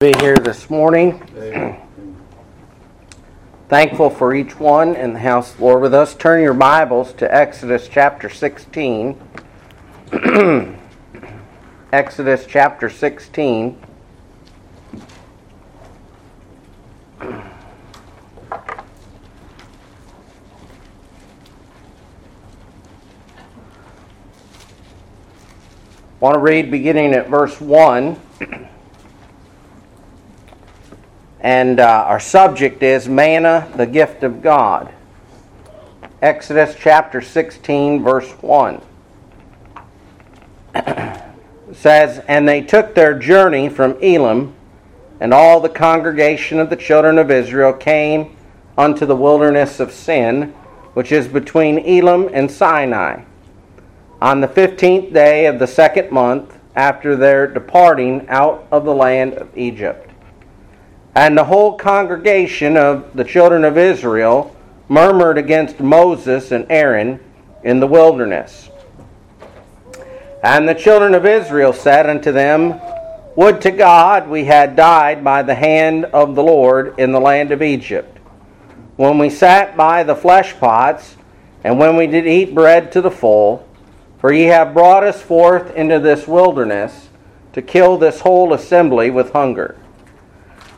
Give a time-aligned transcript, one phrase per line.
[0.00, 1.20] be here this morning.
[3.68, 6.14] Thankful for each one in the house of the Lord with us.
[6.14, 9.20] Turn your Bibles to Exodus chapter 16.
[11.92, 13.78] Exodus chapter 16.
[26.20, 28.18] want to read beginning at verse 1.
[31.40, 34.92] And uh, our subject is manna, the gift of God.
[36.20, 38.82] Exodus chapter 16, verse 1
[41.72, 44.54] says, And they took their journey from Elim,
[45.18, 48.36] and all the congregation of the children of Israel came
[48.76, 50.52] unto the wilderness of Sin,
[50.92, 53.22] which is between Elim and Sinai,
[54.20, 59.34] on the fifteenth day of the second month after their departing out of the land
[59.34, 60.09] of Egypt.
[61.14, 64.54] And the whole congregation of the children of Israel
[64.88, 67.20] murmured against Moses and Aaron
[67.62, 68.68] in the wilderness.
[70.42, 72.80] And the children of Israel said unto them,
[73.36, 77.50] Would to God we had died by the hand of the Lord in the land
[77.52, 78.18] of Egypt,
[78.96, 81.16] when we sat by the flesh pots,
[81.62, 83.66] and when we did eat bread to the full.
[84.18, 87.08] For ye have brought us forth into this wilderness
[87.54, 89.76] to kill this whole assembly with hunger.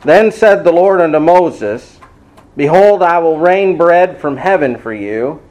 [0.05, 1.99] Then said the Lord unto Moses,
[2.57, 5.41] Behold, I will rain bread from heaven for you,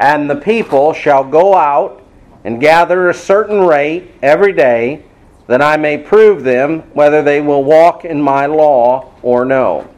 [0.00, 2.02] and the people shall go out
[2.44, 5.04] and gather a certain rate every day,
[5.46, 9.88] that I may prove them whether they will walk in my law or no.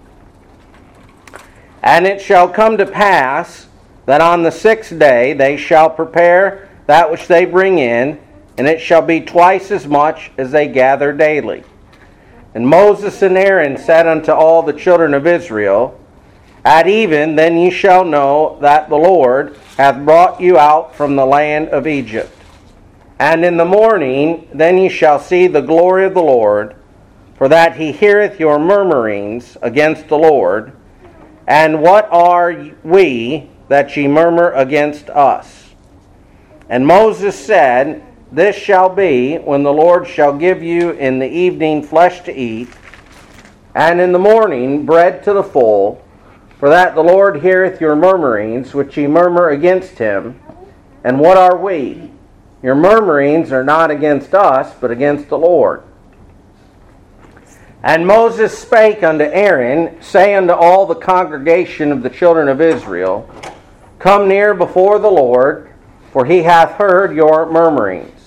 [1.82, 3.68] And it shall come to pass
[4.06, 8.18] that on the sixth day they shall prepare that which they bring in,
[8.58, 11.64] and it shall be twice as much as they gather daily.
[12.54, 15.98] And Moses and Aaron said unto all the children of Israel,
[16.64, 21.26] At even then ye shall know that the Lord hath brought you out from the
[21.26, 22.36] land of Egypt.
[23.20, 26.74] And in the morning then ye shall see the glory of the Lord,
[27.36, 30.72] for that he heareth your murmurings against the Lord.
[31.46, 35.70] And what are we that ye murmur against us?
[36.68, 41.82] And Moses said, this shall be when the Lord shall give you in the evening
[41.82, 42.68] flesh to eat,
[43.74, 46.04] and in the morning bread to the full,
[46.58, 50.40] for that the Lord heareth your murmurings, which ye murmur against him.
[51.02, 52.10] And what are we?
[52.62, 55.82] Your murmurings are not against us, but against the Lord.
[57.82, 63.28] And Moses spake unto Aaron, saying unto all the congregation of the children of Israel,
[63.98, 65.72] Come near before the Lord,
[66.12, 68.19] for he hath heard your murmurings.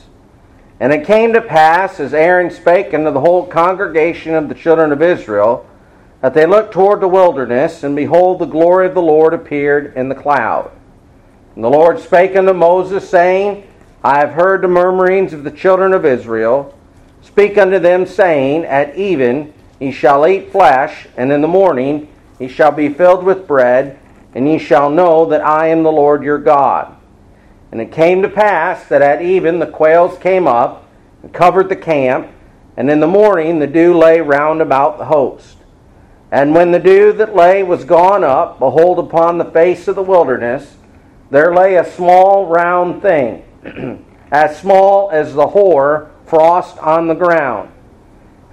[0.79, 4.91] And it came to pass, as Aaron spake unto the whole congregation of the children
[4.91, 5.65] of Israel,
[6.21, 10.09] that they looked toward the wilderness, and behold, the glory of the Lord appeared in
[10.09, 10.71] the cloud.
[11.55, 13.67] And the Lord spake unto Moses, saying,
[14.03, 16.77] I have heard the murmurings of the children of Israel.
[17.21, 22.07] Speak unto them, saying, At even ye shall eat flesh, and in the morning
[22.39, 23.99] ye shall be filled with bread,
[24.33, 26.92] and ye shall know that I am the Lord your God.
[27.73, 30.87] And it came to pass that at even the quails came up
[31.23, 32.29] and covered the camp,
[32.77, 35.57] and in the morning the dew lay round about the host.
[36.31, 40.03] And when the dew that lay was gone up, behold, upon the face of the
[40.03, 40.75] wilderness
[41.31, 43.43] there lay a small round thing,
[44.31, 47.71] as small as the hoar frost on the ground.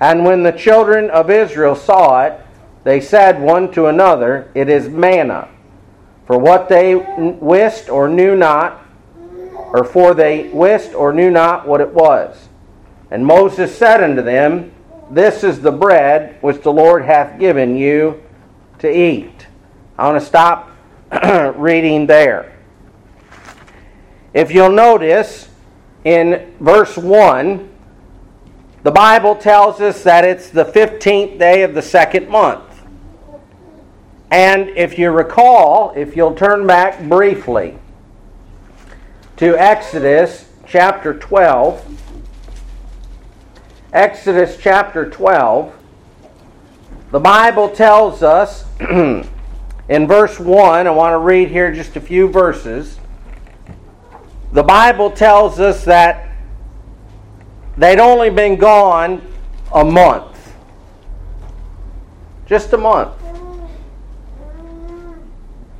[0.00, 2.40] And when the children of Israel saw it,
[2.84, 5.50] they said one to another, It is manna.
[6.26, 8.79] For what they wist or knew not,
[9.72, 12.48] or for they wist or knew not what it was.
[13.10, 14.72] And Moses said unto them,
[15.10, 18.22] This is the bread which the Lord hath given you
[18.78, 19.46] to eat.
[19.98, 20.70] I want to stop
[21.56, 22.56] reading there.
[24.32, 25.48] If you'll notice,
[26.04, 27.68] in verse 1,
[28.82, 32.64] the Bible tells us that it's the 15th day of the second month.
[34.30, 37.76] And if you recall, if you'll turn back briefly,
[39.40, 42.02] to Exodus chapter 12.
[43.90, 45.72] Exodus chapter 12.
[47.10, 49.26] The Bible tells us in
[49.88, 53.00] verse 1, I want to read here just a few verses.
[54.52, 56.28] The Bible tells us that
[57.78, 59.26] they'd only been gone
[59.72, 60.52] a month.
[62.44, 63.14] Just a month.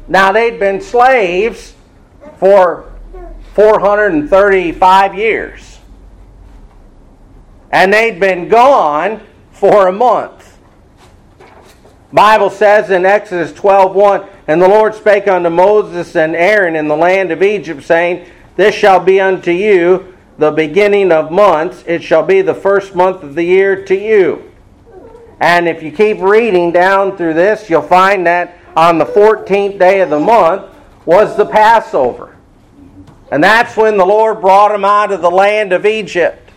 [0.09, 1.75] Now, they'd been slaves
[2.39, 2.91] for
[3.55, 5.79] 435 years.
[7.71, 9.21] And they'd been gone
[9.53, 10.59] for a month.
[12.13, 16.97] Bible says in Exodus 12:1, and the Lord spake unto Moses and Aaron in the
[16.97, 18.27] land of Egypt, saying,
[18.57, 23.23] This shall be unto you the beginning of months; it shall be the first month
[23.23, 24.51] of the year to you.
[25.41, 30.01] And if you keep reading down through this, you'll find that on the 14th day
[30.01, 30.67] of the month
[31.05, 32.37] was the Passover.
[33.31, 36.51] And that's when the Lord brought them out of the land of Egypt.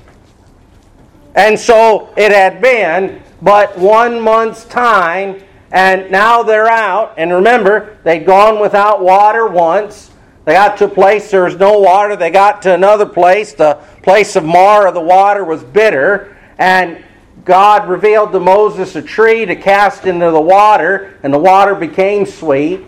[1.36, 7.16] And so it had been but one month's time, and now they're out.
[7.18, 10.12] And remember, they'd gone without water once.
[10.46, 12.16] They got to a place there was no water.
[12.16, 13.54] They got to another place.
[13.54, 16.38] The place of Marah, the water was bitter.
[16.58, 17.04] And
[17.44, 22.25] God revealed to Moses a tree to cast into the water, and the water became
[22.25, 22.81] sweet.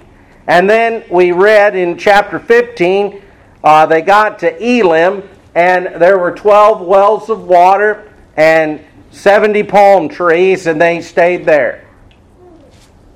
[0.48, 3.22] And then we read in chapter 15,
[3.66, 8.80] uh, they got to Elim, and there were 12 wells of water and
[9.10, 11.88] 70 palm trees, and they stayed there.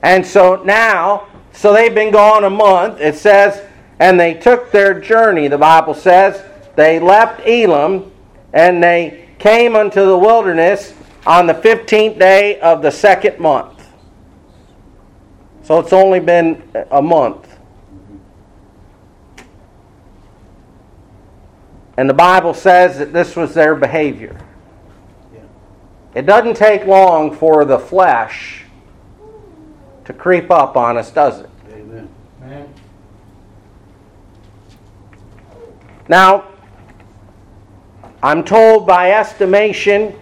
[0.01, 2.99] And so now, so they've been gone a month.
[2.99, 3.63] It says,
[3.99, 6.43] and they took their journey, the Bible says.
[6.75, 8.11] They left Elim,
[8.53, 10.95] and they came unto the wilderness
[11.27, 13.87] on the 15th day of the second month.
[15.63, 17.48] So it's only been a month.
[21.99, 24.39] And the Bible says that this was their behavior.
[26.15, 28.63] It doesn't take long for the flesh
[30.05, 31.49] to creep up on us, does it?
[31.73, 32.09] Amen.
[36.07, 36.47] Now,
[38.23, 40.17] I'm told by estimation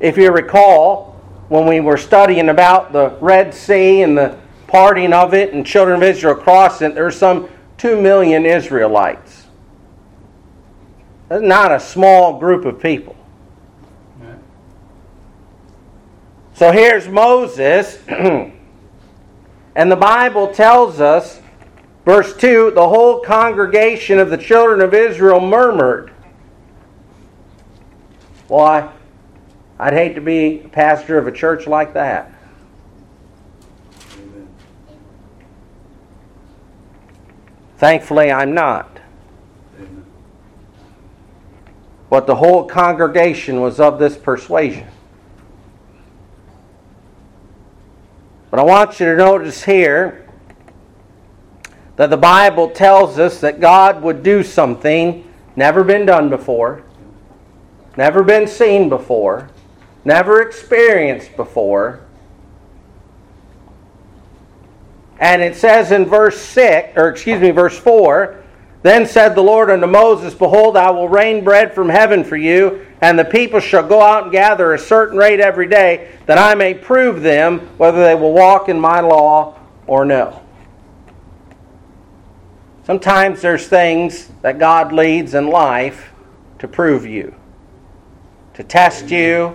[0.00, 5.34] if you recall, when we were studying about the Red Sea and the parting of
[5.34, 9.27] it and children of Israel crossing it, there's some 2 million Israelites.
[11.28, 13.16] That's not a small group of people.
[16.54, 18.52] So here's Moses, and
[19.76, 21.40] the Bible tells us,
[22.04, 26.10] verse 2 the whole congregation of the children of Israel murmured.
[28.48, 28.90] Why?
[29.78, 32.32] I'd hate to be a pastor of a church like that.
[34.14, 34.48] Amen.
[37.76, 38.98] Thankfully, I'm not.
[39.76, 40.04] Amen.
[42.10, 44.86] But the whole congregation was of this persuasion.
[48.50, 50.26] But I want you to notice here
[51.96, 56.82] that the Bible tells us that God would do something never been done before,
[57.96, 59.50] never been seen before
[60.08, 62.00] never experienced before.
[65.20, 68.42] And it says in verse 6, or excuse me, verse 4
[68.82, 72.86] Then said the Lord unto Moses, Behold, I will rain bread from heaven for you,
[73.00, 76.54] and the people shall go out and gather a certain rate every day, that I
[76.54, 80.42] may prove them whether they will walk in my law or no.
[82.84, 86.10] Sometimes there's things that God leads in life
[86.60, 87.34] to prove you,
[88.54, 89.54] to test you,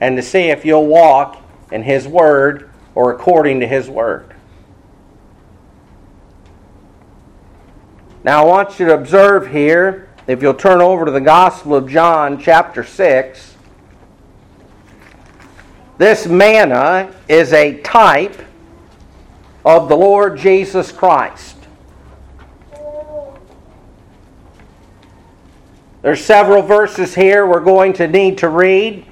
[0.00, 1.42] and to see if you'll walk
[1.72, 4.34] in His Word or according to His Word.
[8.22, 11.88] Now, I want you to observe here, if you'll turn over to the Gospel of
[11.88, 13.56] John, chapter 6.
[15.96, 18.42] This manna is a type
[19.64, 21.56] of the Lord Jesus Christ.
[26.02, 29.06] There's several verses here we're going to need to read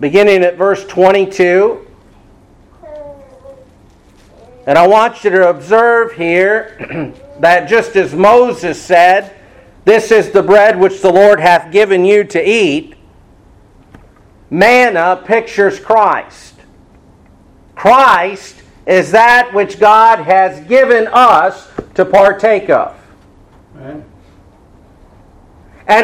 [0.00, 1.87] beginning at verse 22.
[4.68, 9.34] And I want you to observe here that just as Moses said,
[9.86, 12.94] This is the bread which the Lord hath given you to eat,
[14.50, 16.54] manna pictures Christ.
[17.76, 22.94] Christ is that which God has given us to partake of.
[23.78, 24.04] And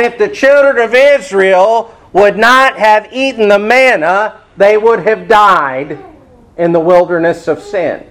[0.01, 6.03] if the children of Israel would not have eaten the manna, they would have died
[6.57, 8.07] in the wilderness of sin.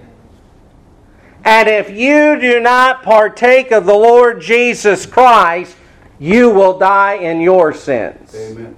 [1.44, 5.76] And if you do not partake of the Lord Jesus Christ,
[6.18, 8.34] you will die in your sins.
[8.34, 8.76] Amen.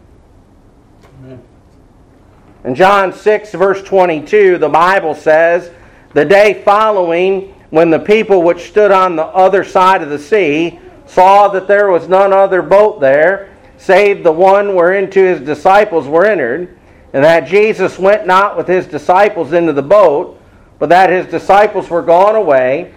[2.65, 5.71] In John 6, verse 22, the Bible says,
[6.15, 10.81] The day following, when the people which stood on the other side of the sea
[11.07, 16.27] saw that there was none other boat there, save the one whereinto his disciples were
[16.27, 16.77] entered,
[17.13, 20.41] and that Jesus went not with his disciples into the boat,
[20.79, 22.95] but that his disciples were gone away.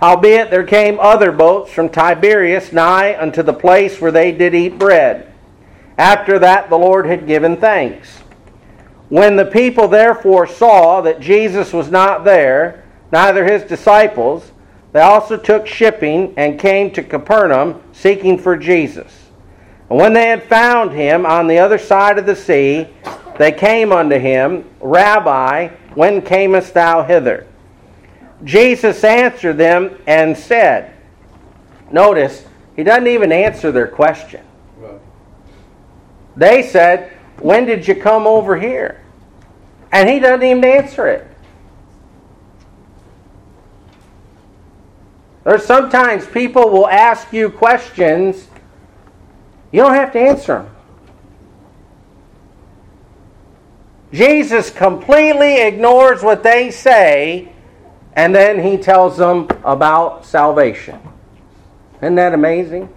[0.00, 4.78] Howbeit there came other boats from Tiberias nigh unto the place where they did eat
[4.78, 5.32] bread.
[5.98, 8.18] After that the Lord had given thanks.
[9.08, 14.52] When the people therefore saw that Jesus was not there, neither his disciples,
[14.92, 19.28] they also took shipping and came to Capernaum seeking for Jesus.
[19.90, 22.88] And when they had found him on the other side of the sea,
[23.38, 27.46] they came unto him, Rabbi, when camest thou hither?
[28.44, 30.94] Jesus answered them and said,
[31.90, 32.44] Notice,
[32.74, 34.44] he doesn't even answer their question.
[36.36, 39.02] They said, When did you come over here?
[39.92, 41.26] And he doesn't even answer it.
[45.44, 48.48] There's sometimes people will ask you questions,
[49.72, 50.70] you don't have to answer them.
[54.12, 57.50] Jesus completely ignores what they say,
[58.14, 61.00] and then he tells them about salvation.
[62.02, 62.92] Isn't that amazing?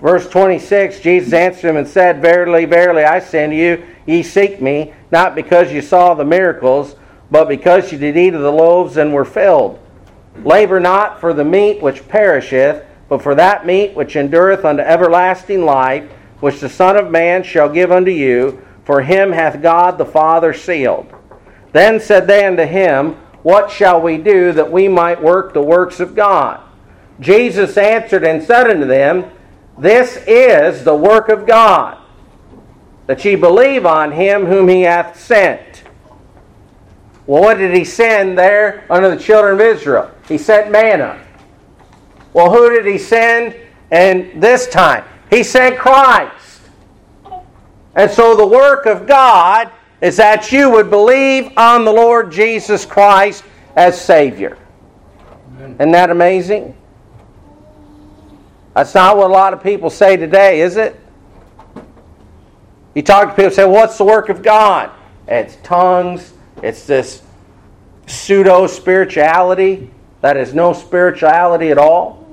[0.00, 4.60] Verse 26 Jesus answered him and said, Verily, verily, I say unto you, ye seek
[4.60, 6.96] me, not because you saw the miracles,
[7.30, 9.78] but because you did eat of the loaves and were filled.
[10.44, 15.64] Labor not for the meat which perisheth, but for that meat which endureth unto everlasting
[15.64, 20.04] life, which the Son of Man shall give unto you, for him hath God the
[20.04, 21.12] Father sealed.
[21.72, 23.12] Then said they unto him,
[23.42, 26.60] What shall we do that we might work the works of God?
[27.20, 29.30] Jesus answered and said unto them,
[29.76, 31.98] this is the work of God,
[33.06, 35.82] that ye believe on him whom he hath sent.
[37.26, 40.10] Well, what did he send there unto the children of Israel?
[40.28, 41.20] He sent manna.
[42.32, 43.56] Well, who did he send?
[43.90, 46.60] And this time, he sent Christ.
[47.94, 52.84] And so the work of God is that you would believe on the Lord Jesus
[52.84, 53.44] Christ
[53.76, 54.58] as Savior.
[55.58, 56.76] Isn't that amazing?
[58.74, 61.00] That's not what a lot of people say today, is it?
[62.94, 64.90] You talk to people say, What's the work of God?
[65.26, 67.22] It's tongues, it's this
[68.06, 69.90] pseudo spirituality
[70.20, 72.23] that is no spirituality at all.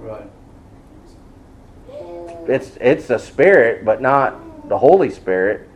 [2.47, 5.67] It's, it's a spirit, but not the Holy Spirit.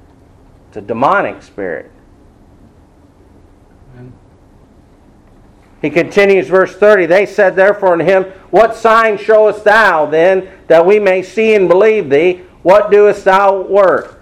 [0.69, 1.91] It's a demonic spirit.
[5.81, 7.05] He continues, verse 30.
[7.05, 11.67] They said therefore unto him, What sign showest thou then that we may see and
[11.67, 12.41] believe thee?
[12.63, 14.19] What doest thou work?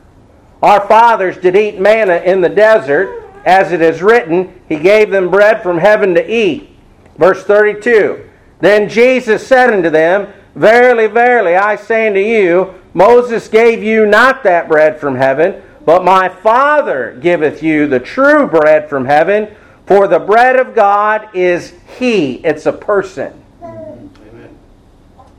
[0.62, 5.30] Our fathers did eat manna in the desert, as it is written, He gave them
[5.30, 6.70] bread from heaven to eat.
[7.18, 8.30] Verse 32.
[8.60, 14.44] Then Jesus said unto them, Verily, verily, I say unto you, Moses gave you not
[14.44, 19.56] that bread from heaven, but my Father giveth you the true bread from heaven.
[19.86, 22.36] For the bread of God is He.
[22.36, 23.44] It's a person.
[23.62, 24.10] Amen.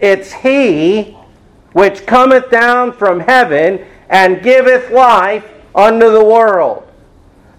[0.00, 1.16] It's He
[1.72, 5.44] which cometh down from heaven and giveth life
[5.74, 6.86] unto the world.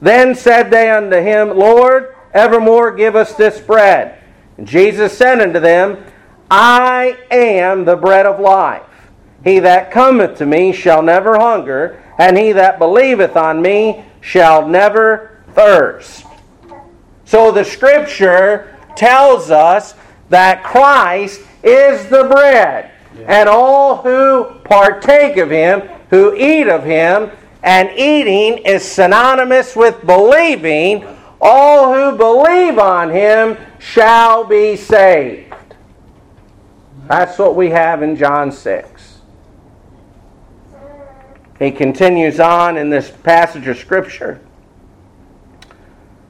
[0.01, 4.21] Then said they unto him, Lord, evermore give us this bread.
[4.57, 6.03] And Jesus said unto them,
[6.49, 8.83] I am the bread of life.
[9.43, 14.67] He that cometh to me shall never hunger, and he that believeth on me shall
[14.67, 16.25] never thirst.
[17.25, 19.95] So the scripture tells us
[20.29, 22.91] that Christ is the bread,
[23.27, 27.31] and all who partake of him, who eat of him,
[27.63, 31.05] and eating is synonymous with believing,
[31.41, 35.44] all who believe on him shall be saved.
[37.07, 39.19] That's what we have in John 6.
[41.59, 44.41] He continues on in this passage of Scripture.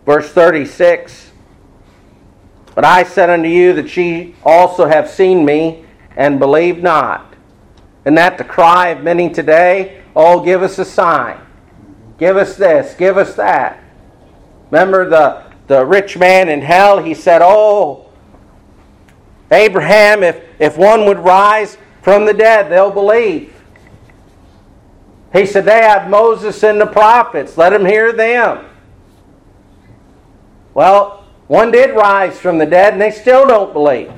[0.05, 1.31] Verse 36
[2.75, 7.33] But I said unto you that ye also have seen me and believe not.
[8.03, 11.39] And that the cry of many today, oh, give us a sign.
[12.19, 13.83] Give us this, give us that.
[14.69, 17.01] Remember the, the rich man in hell?
[17.01, 18.04] He said, Oh,
[19.51, 23.53] Abraham, if, if one would rise from the dead, they'll believe.
[25.33, 27.57] He said, They have Moses and the prophets.
[27.57, 28.65] Let them hear them.
[30.73, 34.11] Well, one did rise from the dead, and they still don't believe.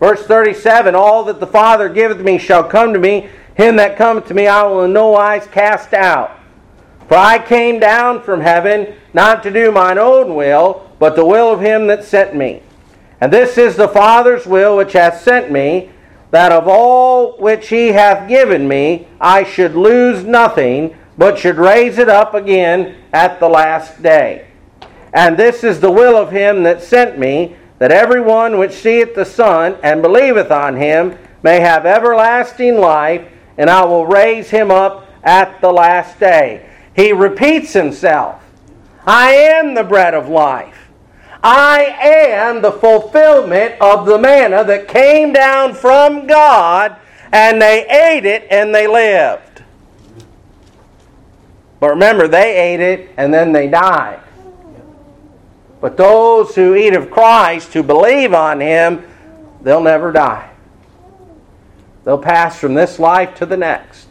[0.00, 3.28] Verse 37 All that the Father giveth me shall come to me.
[3.54, 6.38] Him that cometh to me I will in no wise cast out.
[7.08, 11.52] For I came down from heaven not to do mine own will, but the will
[11.52, 12.62] of him that sent me.
[13.20, 15.90] And this is the Father's will which hath sent me,
[16.30, 21.98] that of all which he hath given me I should lose nothing, but should raise
[21.98, 24.48] it up again at the last day.
[25.12, 29.14] And this is the will of him that sent me, that every one which seeth
[29.14, 34.70] the Son and believeth on him may have everlasting life, and I will raise him
[34.70, 36.68] up at the last day.
[36.96, 38.42] He repeats himself
[39.06, 40.83] I am the bread of life.
[41.44, 46.96] I am the fulfillment of the manna that came down from God,
[47.32, 49.62] and they ate it and they lived.
[51.80, 54.20] But remember, they ate it and then they died.
[55.82, 59.06] But those who eat of Christ, who believe on Him,
[59.60, 60.50] they'll never die.
[62.04, 64.08] They'll pass from this life to the next.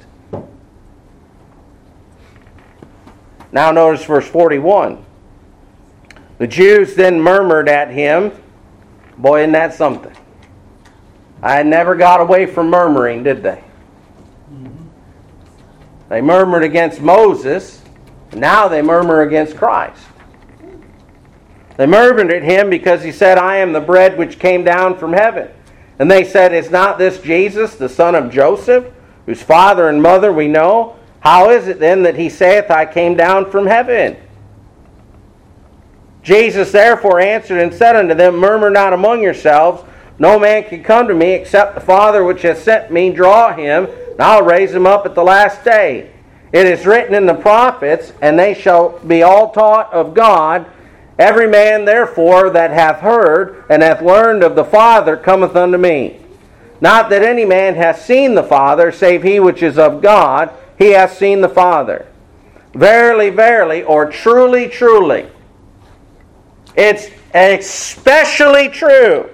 [3.52, 5.04] Now, notice verse 41.
[6.44, 8.34] The Jews then murmured at him.
[9.18, 10.14] Boy, isn't that something?
[11.42, 13.64] I never got away from murmuring, did they?
[14.52, 14.88] Mm-hmm.
[16.10, 17.82] They murmured against Moses.
[18.34, 20.04] Now they murmur against Christ.
[21.78, 25.14] They murmured at him because he said, I am the bread which came down from
[25.14, 25.48] heaven.
[25.98, 28.94] And they said, Is not this Jesus, the son of Joseph,
[29.26, 30.98] whose father and mother we know?
[31.22, 34.18] How is it then that he saith, I came down from heaven?
[36.24, 39.84] Jesus therefore answered and said unto them, Murmur not among yourselves.
[40.18, 43.88] No man can come to me except the Father which has sent me draw him,
[44.12, 46.12] and I'll raise him up at the last day.
[46.54, 50.68] It is written in the prophets, and they shall be all taught of God.
[51.20, 56.22] Every man, therefore, that hath heard and hath learned of the Father cometh unto me.
[56.80, 60.92] Not that any man hath seen the Father, save he which is of God, he
[60.92, 62.08] hath seen the Father.
[62.74, 65.28] Verily, verily, or truly, truly.
[66.76, 69.30] It's especially true,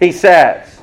[0.00, 0.80] he says.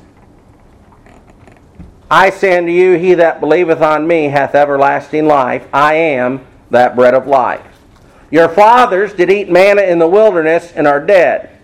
[2.10, 5.66] I say unto you, he that believeth on me hath everlasting life.
[5.72, 7.64] I am that bread of life.
[8.30, 11.56] Your fathers did eat manna in the wilderness and are dead.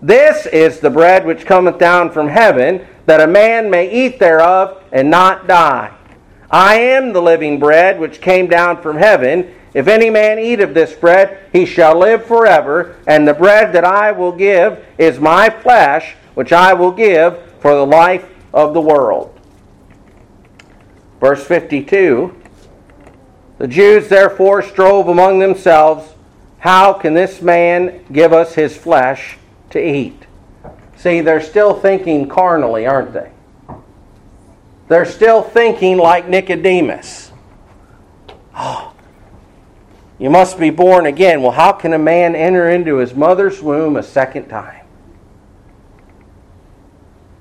[0.00, 4.82] This is the bread which cometh down from heaven, that a man may eat thereof
[4.92, 5.94] and not die.
[6.50, 9.54] I am the living bread which came down from heaven.
[9.74, 12.96] If any man eat of this bread, he shall live forever.
[13.06, 17.74] And the bread that I will give is my flesh, which I will give for
[17.74, 19.38] the life of the world.
[21.20, 22.36] Verse 52
[23.58, 26.12] The Jews therefore strove among themselves,
[26.58, 29.38] How can this man give us his flesh
[29.70, 30.26] to eat?
[30.96, 33.30] See, they're still thinking carnally, aren't they?
[34.88, 37.32] They're still thinking like Nicodemus.
[38.54, 38.91] Oh,
[40.22, 41.42] you must be born again.
[41.42, 44.86] Well, how can a man enter into his mother's womb a second time?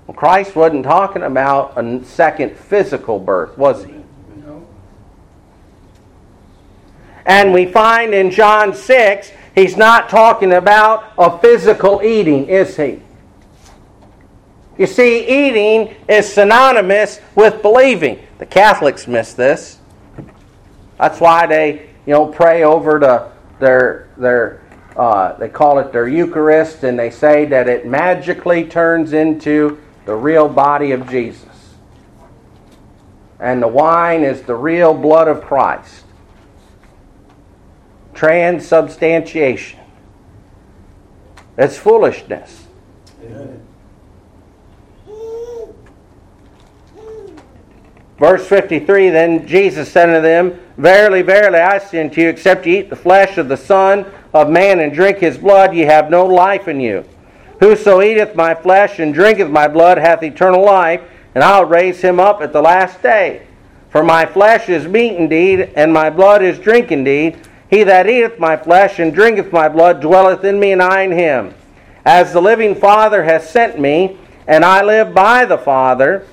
[0.07, 3.93] Well, Christ wasn't talking about a second physical birth, was he?
[4.43, 4.67] No.
[7.23, 13.03] And we find in John 6, he's not talking about a physical eating, is he?
[14.79, 18.27] You see, eating is synonymous with believing.
[18.39, 19.77] The Catholics miss this.
[20.97, 24.61] That's why they, you know, pray over to their their
[24.95, 30.15] uh, they call it their Eucharist, and they say that it magically turns into the
[30.15, 31.47] real body of Jesus.
[33.39, 36.05] And the wine is the real blood of Christ.
[38.13, 39.79] Transubstantiation.
[41.57, 42.67] It's foolishness.
[43.23, 43.65] Amen.
[48.21, 52.77] Verse 53 Then Jesus said unto them, Verily, verily, I say unto you, except ye
[52.77, 56.27] eat the flesh of the Son of Man and drink his blood, ye have no
[56.27, 57.03] life in you.
[57.60, 61.01] Whoso eateth my flesh and drinketh my blood hath eternal life,
[61.34, 63.47] and I'll raise him up at the last day.
[63.89, 67.39] For my flesh is meat indeed, and my blood is drink indeed.
[67.71, 71.12] He that eateth my flesh and drinketh my blood dwelleth in me, and I in
[71.12, 71.55] him.
[72.05, 76.27] As the living Father hath sent me, and I live by the Father,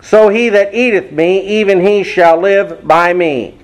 [0.00, 3.58] so he that eateth me, even he shall live by me.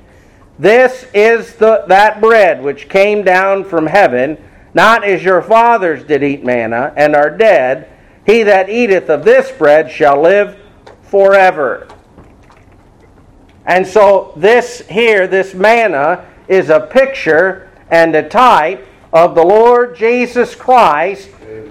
[0.58, 4.38] This is the, that bread which came down from heaven
[4.74, 7.88] not as your fathers did eat manna and are dead.
[8.26, 10.58] He that eateth of this bread shall live
[11.02, 11.86] forever.
[13.66, 19.96] And so, this here, this manna, is a picture and a type of the Lord
[19.96, 21.28] Jesus Christ,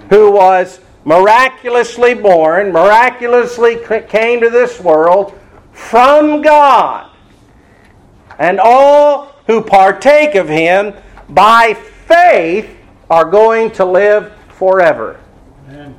[0.08, 5.38] who was miraculously born, miraculously came to this world
[5.72, 7.10] from God.
[8.38, 10.94] And all who partake of him
[11.28, 12.76] by faith
[13.10, 15.20] are going to live forever.
[15.68, 15.94] Amen.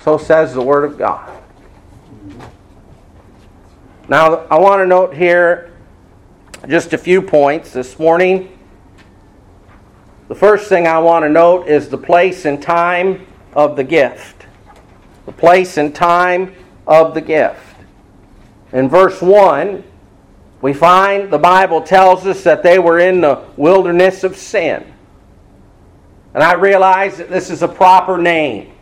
[0.00, 1.36] So says the Word of God.
[4.08, 5.72] Now, I want to note here
[6.66, 8.58] just a few points this morning.
[10.28, 14.46] The first thing I want to note is the place and time of the gift.
[15.26, 16.54] The place and time
[16.86, 17.76] of the gift.
[18.72, 19.84] In verse 1,
[20.62, 24.84] we find the Bible tells us that they were in the wilderness of sin.
[26.34, 28.72] And I realize that this is a proper name.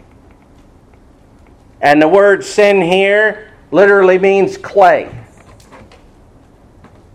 [1.81, 5.15] And the word sin here literally means clay.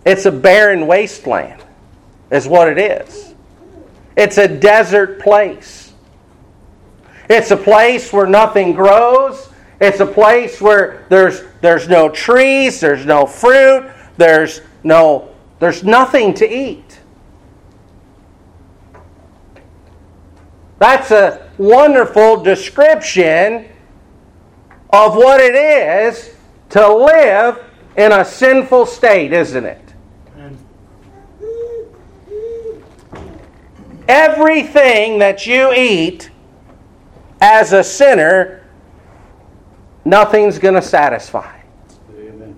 [0.05, 1.63] It's a barren wasteland,
[2.31, 3.35] is what it is.
[4.15, 5.82] It's a desert place.
[7.33, 9.49] It's a place where nothing grows.
[9.81, 16.33] It's a place where there's, there's no trees, there's no fruit, there's no there's nothing
[16.33, 16.99] to eat.
[20.77, 23.69] That's a wonderful description
[24.91, 26.35] of what it is
[26.71, 27.63] to live
[27.95, 29.93] in a sinful state, isn't it?
[34.09, 36.29] Everything that you eat
[37.43, 38.65] as a sinner,
[40.05, 41.59] nothing's going to satisfy.
[42.17, 42.55] Amen.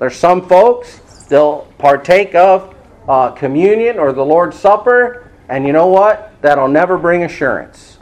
[0.00, 2.74] There's some folks, they'll partake of
[3.08, 6.32] uh, communion or the Lord's Supper, and you know what?
[6.42, 7.98] That'll never bring assurance.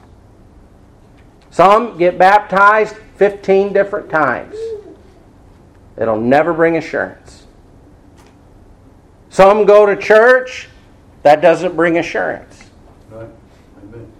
[1.50, 4.56] Some get baptized 15 different times.
[5.98, 7.46] It'll never bring assurance.
[9.28, 10.70] Some go to church
[11.22, 12.64] that doesn't bring assurance.
[13.10, 13.28] Right.
[13.82, 14.12] Amen.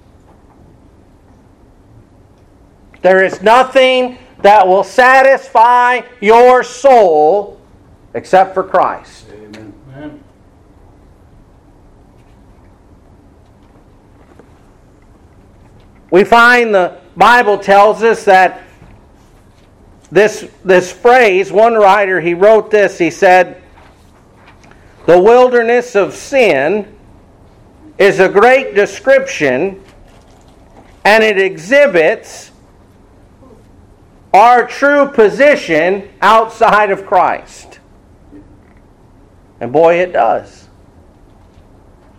[3.04, 7.60] There is nothing that will satisfy your soul
[8.14, 9.26] except for Christ.
[9.30, 10.24] Amen.
[16.10, 18.62] We find the Bible tells us that
[20.10, 23.62] this, this phrase, one writer, he wrote this, he said,
[25.04, 26.96] The wilderness of sin
[27.98, 29.84] is a great description
[31.04, 32.52] and it exhibits
[34.35, 37.79] our true position outside of Christ.
[39.61, 40.68] And boy, it does.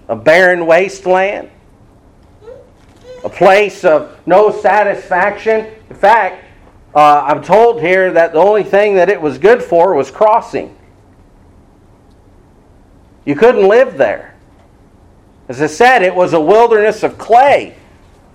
[0.07, 1.51] A barren wasteland,
[3.23, 5.67] a place of no satisfaction.
[5.89, 6.45] In fact,
[6.95, 10.77] uh, I'm told here that the only thing that it was good for was crossing.
[13.25, 14.35] You couldn't live there.
[15.49, 17.75] As I said, it was a wilderness of clay.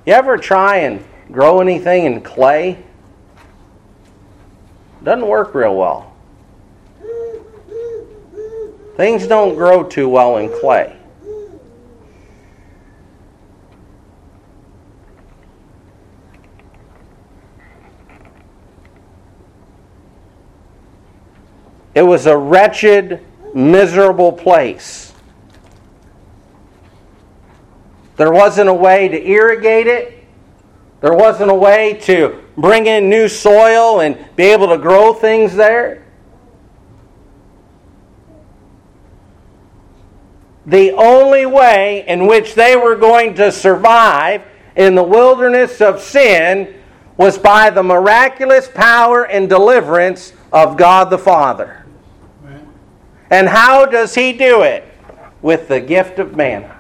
[0.05, 2.85] You ever try and grow anything in clay?
[5.03, 6.13] Doesn't work real well.
[8.97, 10.97] Things don't grow too well in clay.
[21.95, 25.13] It was a wretched, miserable place.
[28.17, 30.25] There wasn't a way to irrigate it.
[31.01, 35.55] There wasn't a way to bring in new soil and be able to grow things
[35.55, 36.05] there.
[40.67, 44.43] The only way in which they were going to survive
[44.77, 46.75] in the wilderness of sin
[47.17, 51.85] was by the miraculous power and deliverance of God the Father.
[53.31, 54.85] And how does He do it?
[55.43, 56.80] With the gift of manna.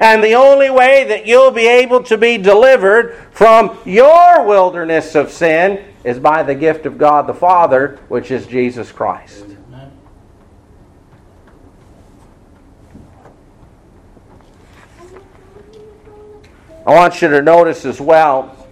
[0.00, 5.30] And the only way that you'll be able to be delivered from your wilderness of
[5.30, 9.44] sin is by the gift of God the Father, which is Jesus Christ.
[16.86, 18.68] I want you to notice as well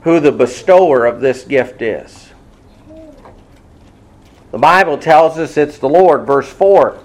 [0.00, 2.30] who the bestower of this gift is.
[4.50, 6.26] The Bible tells us it's the Lord.
[6.26, 6.98] Verse 4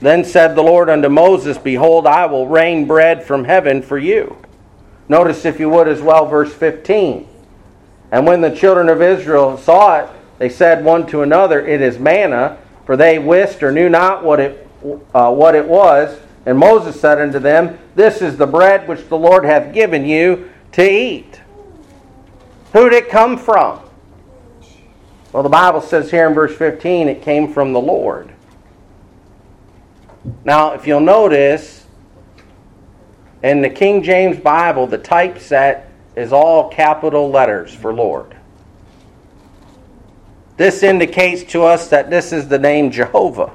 [0.00, 4.36] Then said the Lord unto Moses, Behold, I will rain bread from heaven for you.
[5.08, 7.28] Notice, if you would, as well, verse 15.
[8.12, 11.98] And when the children of Israel saw it, they said one to another, It is
[11.98, 14.68] manna, for they wist or knew not what it,
[15.14, 16.18] uh, what it was.
[16.46, 20.50] And Moses said unto them, This is the bread which the Lord hath given you
[20.72, 21.40] to eat.
[22.72, 23.80] Who did it come from?
[25.32, 28.32] Well, the Bible says here in verse 15 it came from the Lord.
[30.44, 31.86] Now, if you'll notice,
[33.42, 38.36] in the King James Bible, the typeset is all capital letters for Lord.
[40.56, 43.50] This indicates to us that this is the name Jehovah.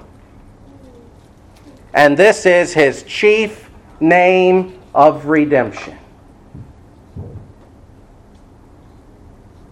[1.94, 5.98] And this is his chief name of redemption.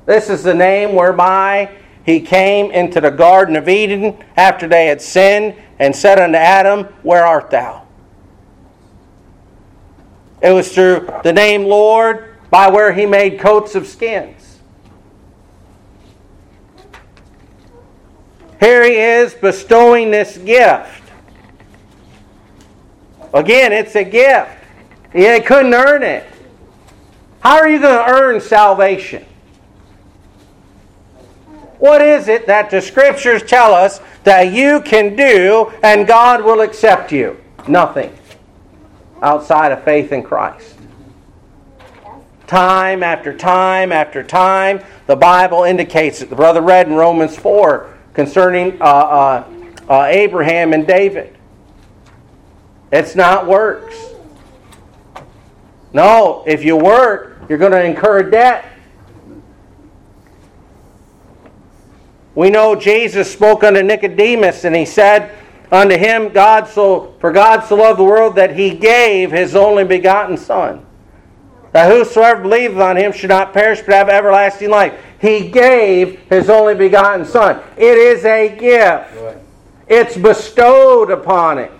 [0.05, 5.01] This is the name whereby he came into the Garden of Eden after they had
[5.01, 7.87] sinned and said unto Adam, Where art thou?
[10.41, 14.59] It was through the name Lord by where he made coats of skins.
[18.59, 21.01] Here he is bestowing this gift.
[23.33, 24.51] Again, it's a gift.
[25.13, 26.25] He couldn't earn it.
[27.39, 29.25] How are you going to earn salvation?
[31.83, 36.61] What is it that the scriptures tell us that you can do and God will
[36.61, 37.35] accept you?
[37.67, 38.17] Nothing
[39.21, 40.77] outside of faith in Christ.
[42.47, 46.29] Time after time after time, the Bible indicates it.
[46.29, 49.53] The brother read in Romans 4 concerning uh, uh,
[49.89, 51.35] uh, Abraham and David.
[52.93, 53.93] It's not works.
[55.91, 58.72] No, if you work, you're going to incur debt.
[62.35, 65.35] We know Jesus spoke unto Nicodemus, and he said
[65.71, 69.83] unto him, God so for God so loved the world that he gave his only
[69.83, 70.85] begotten Son.
[71.71, 74.93] That whosoever believeth on him should not perish but have everlasting life.
[75.19, 77.61] He gave his only begotten Son.
[77.77, 79.39] It is a gift.
[79.87, 81.71] It's bestowed upon it.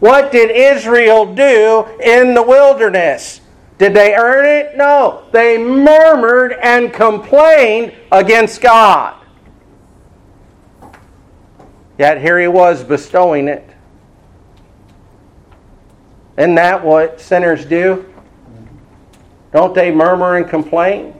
[0.00, 3.40] What did Israel do in the wilderness?
[3.78, 4.76] Did they earn it?
[4.76, 5.24] No.
[5.30, 9.19] They murmured and complained against God.
[12.00, 13.62] Yet here he was bestowing it.
[16.38, 18.10] Isn't that what sinners do?
[19.52, 21.12] Don't they murmur and complain?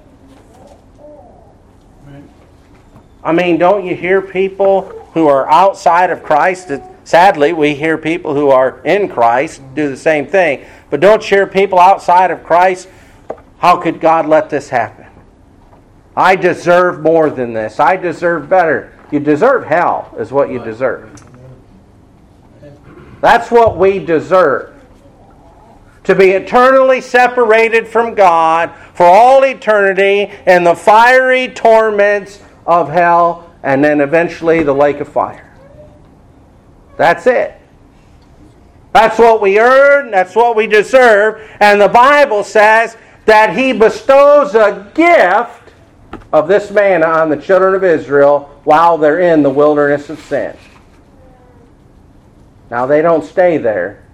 [3.23, 6.71] I mean, don't you hear people who are outside of Christ?
[7.05, 10.65] Sadly, we hear people who are in Christ do the same thing.
[10.89, 12.89] But don't you hear people outside of Christ?
[13.59, 15.05] How could God let this happen?
[16.17, 17.79] I deserve more than this.
[17.79, 18.95] I deserve better.
[19.11, 21.21] You deserve hell, is what you deserve.
[23.21, 24.75] That's what we deserve.
[26.05, 33.51] To be eternally separated from God for all eternity in the fiery torments of hell
[33.63, 35.53] and then eventually the lake of fire.
[36.97, 37.55] That's it.
[38.93, 41.49] That's what we earn, that's what we deserve.
[41.61, 42.97] And the Bible says
[43.27, 45.73] that He bestows a gift
[46.33, 50.57] of this manna on the children of Israel while they're in the wilderness of sin.
[52.71, 54.05] Now, they don't stay there.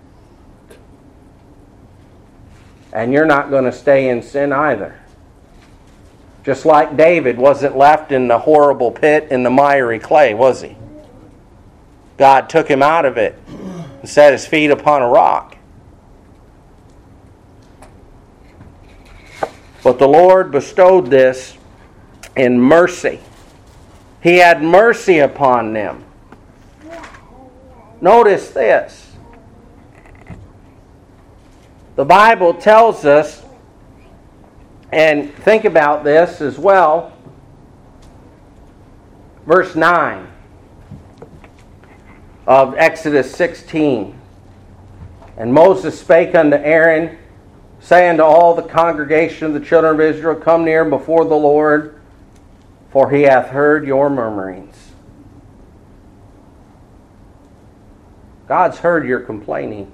[2.92, 4.98] And you're not going to stay in sin either.
[6.44, 10.76] Just like David wasn't left in the horrible pit in the miry clay, was he?
[12.16, 15.56] God took him out of it and set his feet upon a rock.
[19.82, 21.56] But the Lord bestowed this
[22.36, 23.20] in mercy.
[24.22, 26.04] He had mercy upon them.
[28.00, 29.12] Notice this.
[31.96, 33.42] The Bible tells us,
[34.92, 37.12] and think about this as well.
[39.46, 40.26] Verse 9
[42.46, 44.18] of Exodus 16.
[45.36, 47.18] And Moses spake unto Aaron,
[47.80, 51.95] saying to all the congregation of the children of Israel, Come near before the Lord
[52.96, 54.74] for he hath heard your murmurings.
[58.48, 59.92] God's heard your complaining.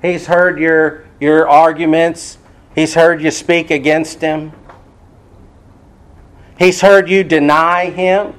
[0.00, 2.38] He's heard your, your arguments.
[2.74, 4.52] He's heard you speak against him.
[6.58, 8.32] He's heard you deny him.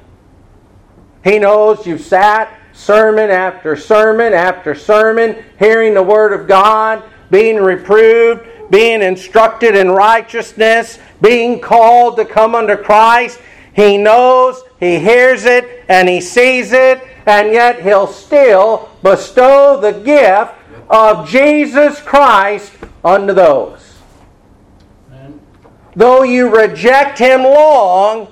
[1.24, 7.58] He knows you've sat sermon after sermon after sermon, hearing the Word of God, being
[7.58, 13.40] reproved, being instructed in righteousness, being called to come unto Christ.
[13.74, 19.92] He knows, he hears it, and he sees it, and yet he'll still bestow the
[19.92, 20.54] gift
[20.90, 23.98] of Jesus Christ unto those.
[25.12, 25.40] Amen.
[25.96, 28.28] Though you reject him long,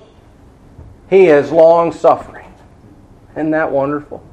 [1.10, 2.52] he is long suffering.
[3.32, 4.24] Isn't that wonderful?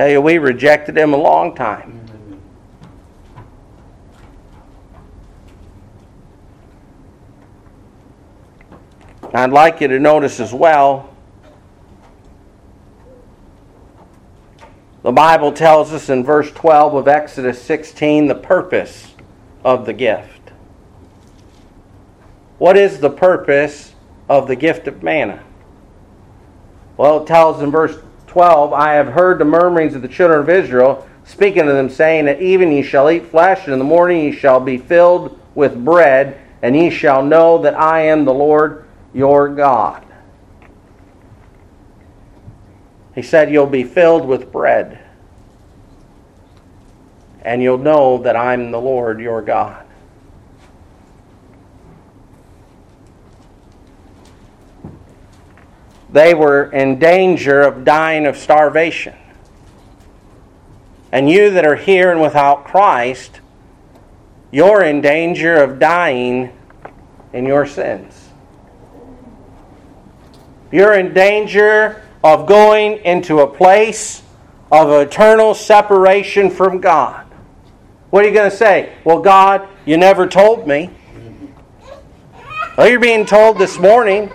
[0.00, 2.00] Tell you, we rejected him a long time.
[9.34, 11.14] I'd like you to notice as well
[15.02, 19.14] the Bible tells us in verse 12 of Exodus 16 the purpose
[19.66, 20.52] of the gift.
[22.56, 23.92] What is the purpose
[24.30, 25.44] of the gift of manna?
[26.96, 27.98] Well, it tells in verse
[28.30, 32.28] 12, I have heard the murmurings of the children of Israel, speaking to them, saying,
[32.28, 35.84] At even ye shall eat flesh, and in the morning ye shall be filled with
[35.84, 40.06] bread, and ye shall know that I am the Lord your God.
[43.16, 45.00] He said, You'll be filled with bread,
[47.42, 49.84] and you'll know that I'm the Lord your God.
[56.12, 59.14] They were in danger of dying of starvation.
[61.12, 63.40] And you that are here and without Christ,
[64.50, 66.52] you're in danger of dying
[67.32, 68.28] in your sins.
[70.72, 74.22] You're in danger of going into a place
[74.70, 77.26] of eternal separation from God.
[78.10, 78.92] What are you going to say?
[79.04, 80.90] Well, God, you never told me.
[82.76, 84.32] Well, you're being told this morning.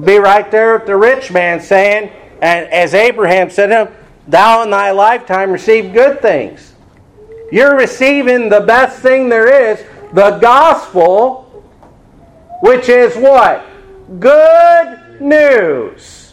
[0.00, 2.10] Be right there with the rich man saying,
[2.42, 3.94] and as Abraham said to him,
[4.26, 6.74] Thou in thy lifetime receive good things.
[7.52, 11.42] You're receiving the best thing there is, the gospel,
[12.62, 13.64] which is what?
[14.18, 16.32] Good news.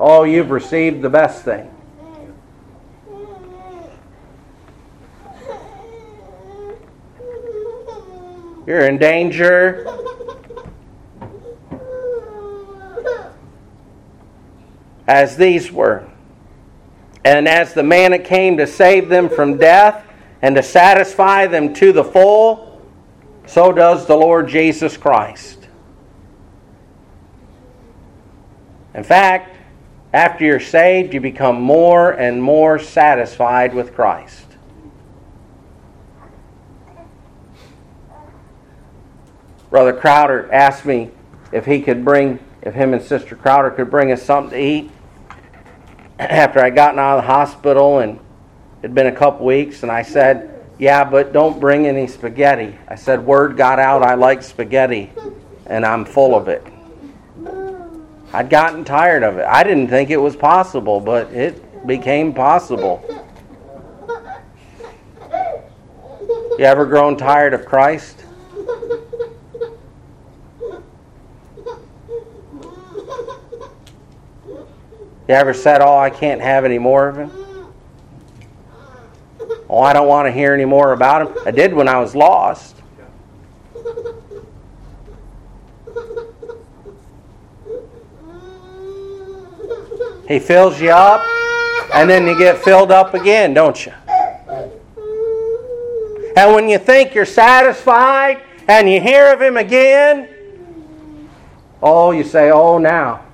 [0.00, 1.70] Oh, you've received the best thing.
[8.66, 10.03] You're in danger
[15.06, 16.08] as these were.
[17.24, 20.04] And as the manna came to save them from death
[20.42, 22.82] and to satisfy them to the full,
[23.46, 25.68] so does the Lord Jesus Christ.
[28.94, 29.56] In fact,
[30.12, 34.46] after you're saved, you become more and more satisfied with Christ.
[39.70, 41.10] Brother Crowder asked me
[41.50, 44.90] if he could bring, if him and Sister Crowder could bring us something to eat
[46.18, 48.18] after I'd gotten out of the hospital and
[48.82, 52.78] it'd been a couple weeks, and I said, Yeah, but don't bring any spaghetti.
[52.88, 55.12] I said, Word got out, I like spaghetti,
[55.66, 56.64] and I'm full of it.
[58.32, 59.44] I'd gotten tired of it.
[59.44, 63.02] I didn't think it was possible, but it became possible.
[66.58, 68.24] You ever grown tired of Christ?
[75.28, 77.30] You ever said, Oh, I can't have any more of him?
[79.68, 81.42] Oh, I don't want to hear any more about him.
[81.46, 82.76] I did when I was lost.
[90.28, 91.22] He fills you up,
[91.94, 93.92] and then you get filled up again, don't you?
[96.36, 100.28] And when you think you're satisfied and you hear of him again,
[101.82, 103.24] oh, you say, Oh, now.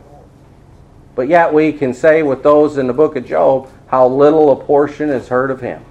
[1.14, 4.57] But yet we can say with those in the book of Job how little a
[4.57, 5.85] portion is heard of him.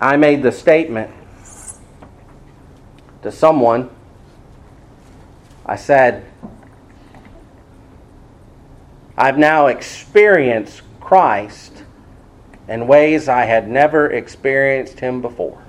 [0.00, 1.10] I made the statement
[3.22, 3.90] to someone.
[5.66, 6.24] I said,
[9.16, 11.84] I've now experienced Christ
[12.66, 15.62] in ways I had never experienced him before.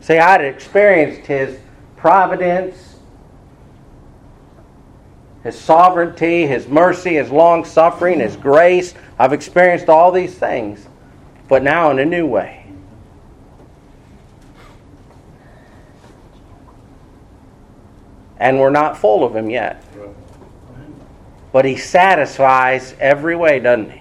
[0.00, 1.58] See, I'd experienced His
[1.96, 2.96] providence,
[5.42, 8.94] His sovereignty, His mercy, His long suffering, His grace.
[9.18, 10.86] I've experienced all these things,
[11.48, 12.64] but now in a new way.
[18.38, 19.84] And we're not full of Him yet.
[21.52, 23.99] But He satisfies every way, doesn't He?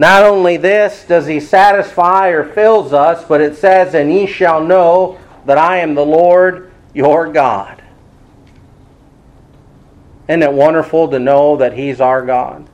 [0.00, 4.64] Not only this does he satisfy or fills us, but it says, And ye shall
[4.64, 7.82] know that I am the Lord your God.
[10.26, 12.66] Isn't it wonderful to know that he's our God?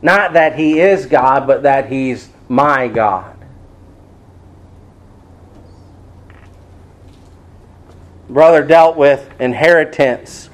[0.00, 3.36] Not that he is God, but that he's my God.
[8.28, 10.50] Brother dealt with inheritance.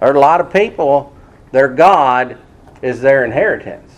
[0.00, 1.14] There are a lot of people,
[1.52, 2.38] their God
[2.84, 3.90] is their inheritance.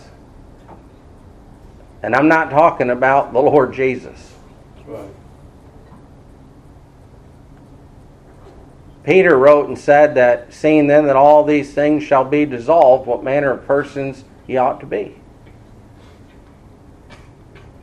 [2.01, 4.33] And I'm not talking about the Lord Jesus.
[4.85, 5.09] Right.
[9.03, 13.25] Peter wrote and said that, seeing then that all these things shall be dissolved, what
[13.25, 15.19] manner of persons ye ought to be.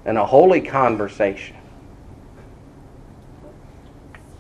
[0.06, 1.56] In a holy conversation.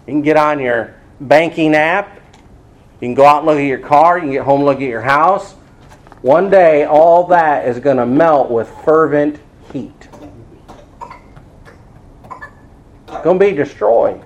[0.06, 2.20] You can get on your banking app.
[3.00, 4.16] You can go out and look at your car.
[4.16, 5.54] You can get home and look at your house.
[6.24, 9.38] One day all that is going to melt with fervent
[9.70, 10.08] heat.
[13.06, 14.24] It's going to be destroyed.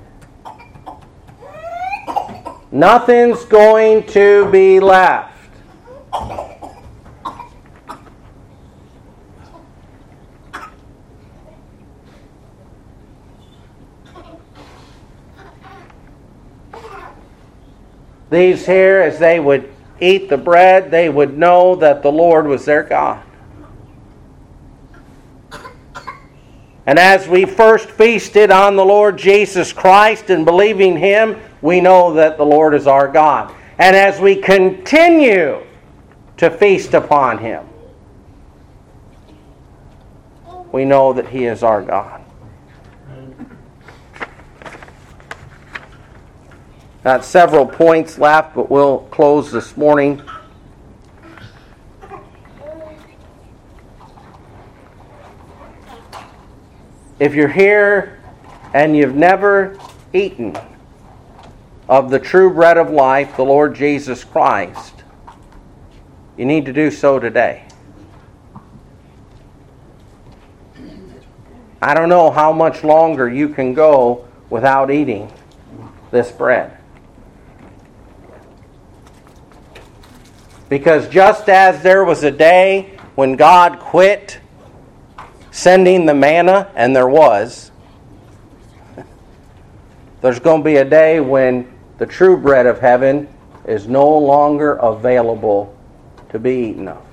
[2.71, 5.35] Nothing's going to be left.
[18.31, 19.69] These here, as they would
[20.01, 23.23] eat the bread, they would know that the Lord was their God.
[26.87, 32.15] And as we first feasted on the Lord Jesus Christ and believing Him, we know
[32.15, 33.55] that the Lord is our God.
[33.79, 35.63] And as we continue
[36.39, 37.67] to feast upon Him,
[40.73, 42.25] we know that He is our God.
[47.09, 50.21] Got several points left, but we'll close this morning.
[57.19, 58.21] If you're here
[58.75, 59.79] and you've never
[60.13, 60.55] eaten
[61.89, 65.03] of the true bread of life, the Lord Jesus Christ,
[66.37, 67.65] you need to do so today.
[71.81, 75.33] I don't know how much longer you can go without eating
[76.11, 76.78] this bread.
[80.69, 84.41] Because just as there was a day when God quit
[85.51, 87.71] sending the manna, and there was,
[90.21, 93.29] there's going to be a day when the true bread of heaven
[93.67, 95.77] is no longer available
[96.31, 97.05] to be eaten of.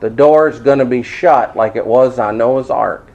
[0.00, 3.06] The door is going to be shut like it was on Noah's Ark.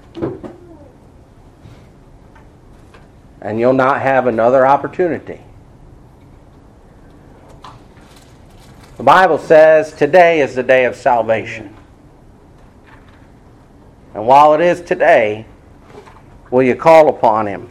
[3.42, 5.42] And you'll not have another opportunity.
[8.98, 11.76] The Bible says today is the day of salvation.
[14.14, 15.46] And while it is today,
[16.50, 17.70] will you call upon Him?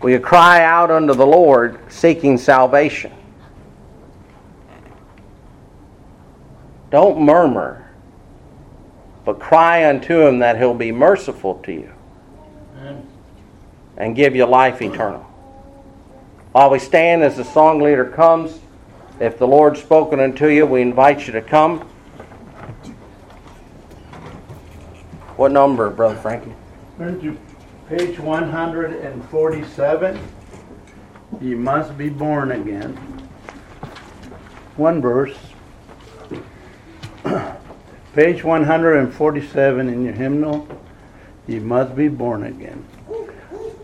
[0.00, 3.12] Will you cry out unto the Lord seeking salvation?
[6.90, 7.90] Don't murmur,
[9.26, 11.92] but cry unto Him that He'll be merciful to you
[13.98, 15.20] and give you life eternal.
[16.52, 18.58] While we stand as the song leader comes,
[19.20, 21.80] if the Lord's spoken unto you, we invite you to come.
[25.36, 26.52] What number, Brother Frankie?
[26.98, 27.38] Turn to
[27.88, 30.20] page 147.
[31.40, 32.94] You must be born again.
[34.76, 35.36] One verse.
[38.14, 40.68] page 147 in your hymnal.
[41.46, 42.84] You must be born again.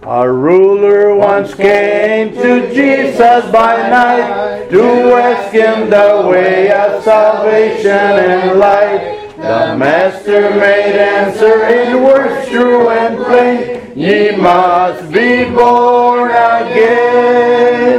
[0.02, 4.82] Our ruler once came to Jesus by night to
[5.14, 9.34] ask him the way of salvation and light.
[9.36, 17.98] The master made answer in words true and plain, Ye must be born again.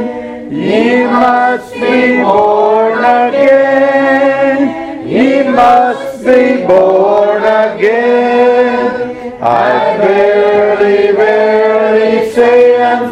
[0.53, 3.59] Ye must be born again.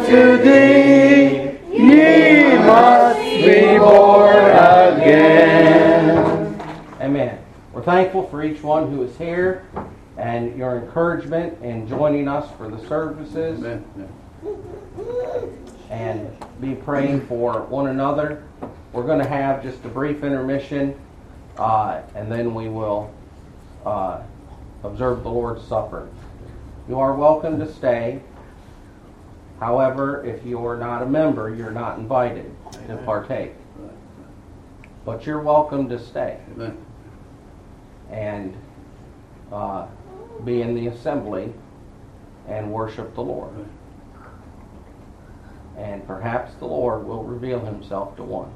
[0.08, 4.46] Say unto thee, Ye must be born
[4.96, 6.08] again.
[7.00, 7.38] Amen.
[7.72, 9.66] We're thankful for each one who is here
[10.16, 13.84] and your encouragement in joining us for the services Amen.
[15.90, 16.30] and
[16.60, 18.44] be praying for one another.
[18.92, 20.98] We're going to have just a brief intermission
[21.56, 23.12] uh, and then we will
[23.84, 24.22] uh,
[24.82, 26.08] observe the Lord's Supper.
[26.88, 28.22] You are welcome to stay.
[29.60, 32.54] However, if you are not a member, you're not invited
[32.86, 33.54] to partake.
[35.04, 36.78] But you're welcome to stay Amen.
[38.10, 38.56] and
[39.50, 39.86] uh,
[40.44, 41.52] be in the assembly
[42.46, 43.52] and worship the Lord.
[45.76, 48.52] And perhaps the Lord will reveal himself to one.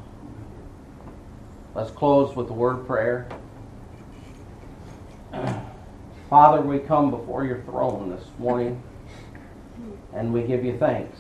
[1.74, 3.26] Let's close with the word prayer.
[6.28, 8.82] Father, we come before your throne this morning
[10.14, 11.18] and we give you thanks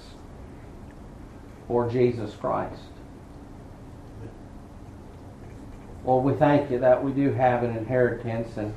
[1.66, 2.82] for Jesus Christ.
[6.04, 8.74] Lord, we thank you that we do have an inheritance and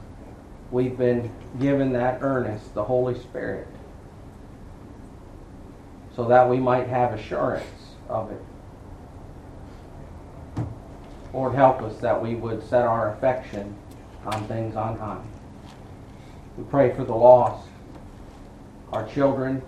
[0.71, 3.67] we've been given that earnest, the Holy Spirit,
[6.15, 7.65] so that we might have assurance
[8.07, 8.41] of it.
[11.33, 13.75] Lord, help us that we would set our affection
[14.25, 15.21] on things on high.
[16.57, 17.67] We pray for the lost,
[18.93, 19.61] our children,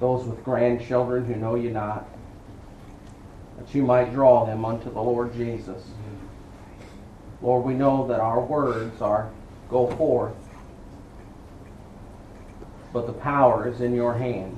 [0.00, 2.08] those with grandchildren who know you not,
[3.58, 5.84] that you might draw them unto the Lord Jesus.
[7.42, 9.30] Lord, we know that our words are
[9.70, 10.34] go forth,
[12.92, 14.56] but the power is in your hand.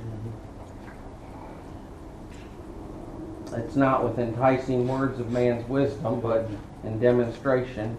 [3.53, 6.49] It's not with enticing words of man's wisdom, but
[6.85, 7.99] in demonstration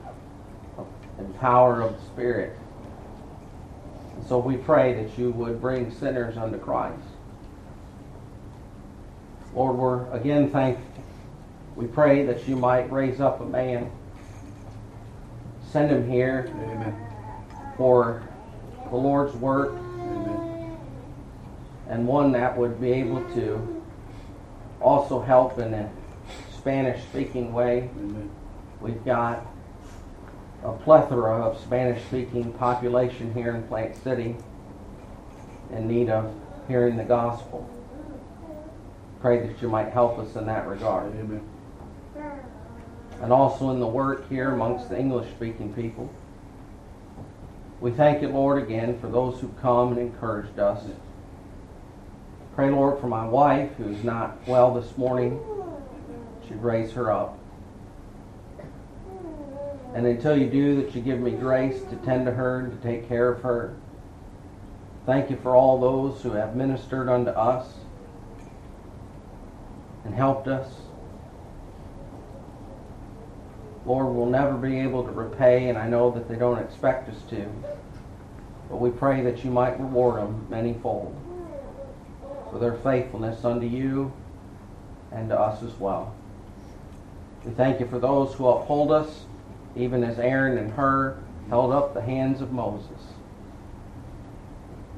[1.17, 2.57] and power of the Spirit.
[4.15, 7.03] And so we pray that you would bring sinners unto Christ.
[9.53, 10.85] Lord, we're again thankful.
[11.75, 13.91] We pray that you might raise up a man,
[15.71, 16.95] send him here Amen.
[17.77, 18.23] for
[18.89, 20.77] the Lord's work, Amen.
[21.89, 23.83] and one that would be able to
[24.79, 25.89] also help in a
[26.57, 27.89] Spanish speaking way.
[27.97, 28.29] Amen.
[28.79, 29.45] We've got
[30.63, 34.35] a plethora of Spanish speaking population here in Plant City
[35.71, 36.33] in need of
[36.67, 37.69] hearing the gospel.
[39.22, 41.13] Pray that you might help us in that regard.
[41.15, 41.47] Amen.
[43.22, 46.11] And also in the work here amongst the English speaking people.
[47.80, 50.84] We thank you, Lord, again for those who come and encouraged us.
[52.55, 55.39] Pray, Lord, for my wife who's not well this morning.
[56.47, 57.38] Should raise her up.
[59.93, 62.88] And until you do, that you give me grace to tend to her and to
[62.88, 63.76] take care of her.
[65.05, 67.80] Thank you for all those who have ministered unto us
[70.05, 70.67] and helped us.
[73.85, 77.21] Lord, we'll never be able to repay, and I know that they don't expect us
[77.29, 77.45] to.
[78.69, 81.13] But we pray that you might reward them manyfold
[82.51, 84.13] for their faithfulness unto you
[85.11, 86.13] and to us as well.
[87.45, 89.25] We thank you for those who uphold us,
[89.75, 91.17] even as Aaron and Hur
[91.49, 93.01] held up the hands of Moses.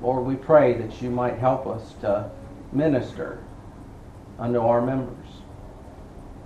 [0.02, 2.30] Lord, we pray that you might help us to
[2.74, 3.40] minister
[4.44, 5.28] unto our members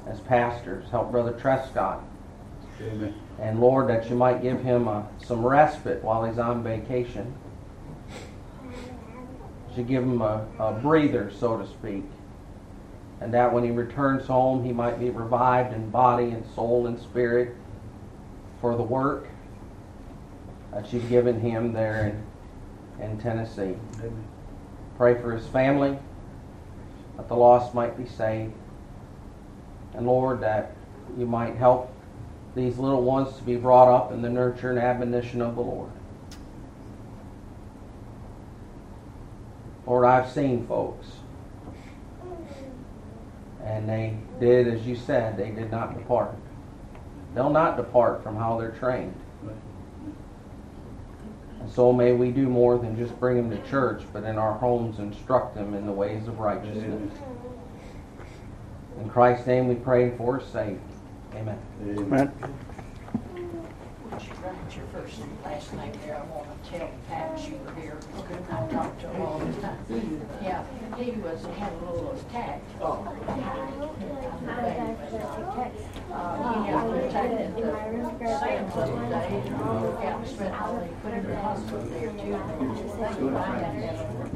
[0.07, 0.87] as pastors.
[0.91, 2.03] Help Brother Trescott.
[2.79, 3.15] Amen.
[3.41, 7.33] And Lord, that you might give him uh, some respite while he's on vacation.
[9.75, 12.03] You give him a, a breather, so to speak.
[13.19, 16.99] And that when he returns home, he might be revived in body and soul and
[16.99, 17.55] spirit
[18.61, 19.27] for the work
[20.71, 22.23] that you've given him there
[22.99, 23.75] in, in Tennessee.
[23.95, 24.23] Amen.
[24.97, 25.97] Pray for his family,
[27.17, 28.53] that the lost might be saved.
[29.93, 30.71] And Lord, that
[31.17, 31.91] you might help
[32.55, 35.91] these little ones to be brought up in the nurture and admonition of the Lord.
[39.85, 41.07] Lord, I've seen folks,
[43.63, 46.35] and they did as you said, they did not depart.
[47.33, 49.15] They'll not depart from how they're trained.
[51.59, 54.53] And so may we do more than just bring them to church, but in our
[54.53, 56.85] homes instruct them in the ways of righteousness.
[56.85, 57.11] Amen.
[59.01, 60.77] In Christ's name we pray for his sake.
[61.33, 61.59] Amen.
[61.81, 62.31] Amen.
[64.17, 66.17] Would you write your first and last name there?
[66.17, 67.99] I want to tell Pat you were here.
[68.49, 69.77] I talked to him all the time.
[70.41, 70.63] Yeah,
[70.97, 72.59] he was, had a little attack.
[72.81, 73.41] Uh, he
[76.65, 77.61] had an attack at the
[78.39, 79.43] Sam's the other day.
[79.45, 82.17] and Got him spent all day, put him in the hospital there too.
[82.17, 84.26] They find out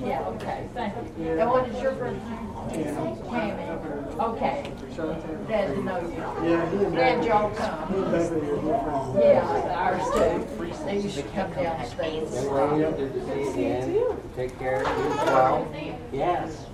[0.00, 1.38] Yeah, okay, thank you.
[1.38, 1.92] And what is your.
[4.20, 4.72] Okay.
[5.46, 6.90] Glad to know you.
[6.90, 8.12] Glad y'all come.
[9.18, 10.46] Yeah, ours too.
[15.24, 15.72] Come.
[15.72, 16.69] Take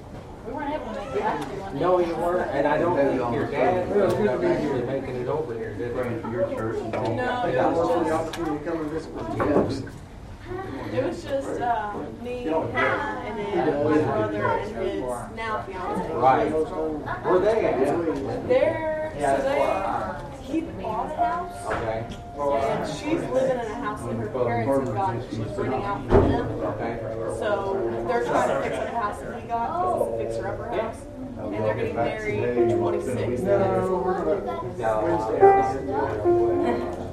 [0.47, 0.55] care.
[0.55, 1.13] You as well.
[1.17, 1.47] Yes.
[1.47, 4.15] We weren't having a big No, you weren't, and I don't think your dad was
[4.15, 6.21] actually making it over here, did Praying he?
[6.23, 7.15] for your church and all.
[7.15, 9.45] No, it Yeah, well, the was opportunity to come and visit with you.
[9.45, 9.81] Yes.
[9.81, 11.93] just, it was just, uh,
[12.23, 15.01] me, and then my brother and his
[15.35, 16.15] now fiance.
[16.15, 16.51] Right.
[16.53, 18.49] Where they at?
[18.49, 22.07] They're, so they, he bought a house, Okay,
[22.39, 26.09] and she's living in a house that her parents have gotten, she's renting out for
[26.29, 26.47] them.
[26.47, 26.99] okay.
[27.39, 30.69] So they're trying to fix up the house that he got, because it's a fixer-upper
[30.81, 31.01] house.
[31.39, 33.43] And they're getting married in twenty-six.
[33.43, 34.41] No, we're gonna,
[34.79, 34.91] No,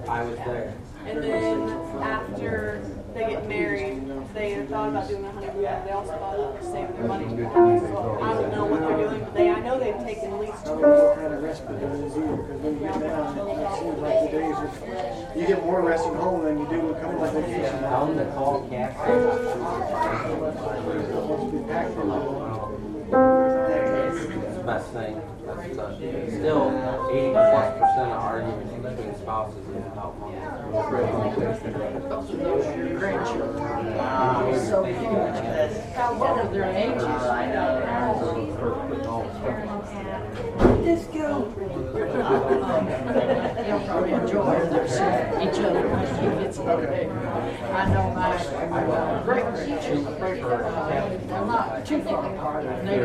[0.07, 0.73] I was there.
[1.05, 1.69] And then
[2.01, 2.81] after
[3.13, 5.61] they get married, they thought about doing a honeymoon.
[5.63, 7.43] They also thought about saving their money the.
[7.43, 10.53] So I don't know what they're doing, but they I know they've taken at least
[10.53, 10.81] I don't two.
[10.81, 13.99] know what kind of respite it is either, because when you get down, it seems
[13.99, 14.69] like the days are,
[15.37, 17.79] you get more resting home than you do when coming on vacation.
[17.79, 19.13] Tell them to call Kathy.
[21.13, 22.79] Supposed to be packed for long.
[23.13, 25.32] It's the best thing.
[25.63, 25.95] That's, uh,
[26.27, 30.37] Still, eighty plus percent percent of arguments between spouses is about money.
[34.67, 35.07] So huge.
[36.19, 37.03] What are their ages?
[40.83, 41.82] Let's go.
[42.03, 44.55] They'll probably enjoy
[45.41, 45.87] each other
[46.57, 47.19] a bigger.
[47.73, 50.49] I know my uh, great grandchildren, uh,
[51.27, 52.97] they're not too far apart, they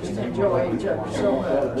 [0.00, 1.80] just enjoy each other so much.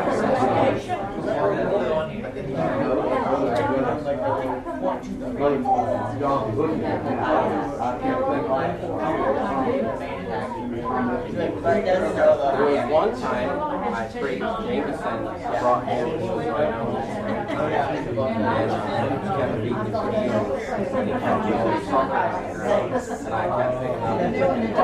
[11.41, 13.57] There was one time
[13.91, 17.65] my priest Jameson brought him and he was right on and uh,
[18.81, 24.33] he kept beating his heels and he kept going suffering and I kept thinking and
[24.33, 24.77] didn't think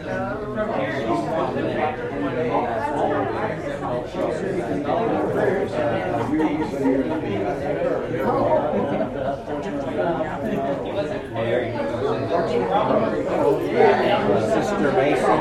[14.52, 15.40] Sister Mason,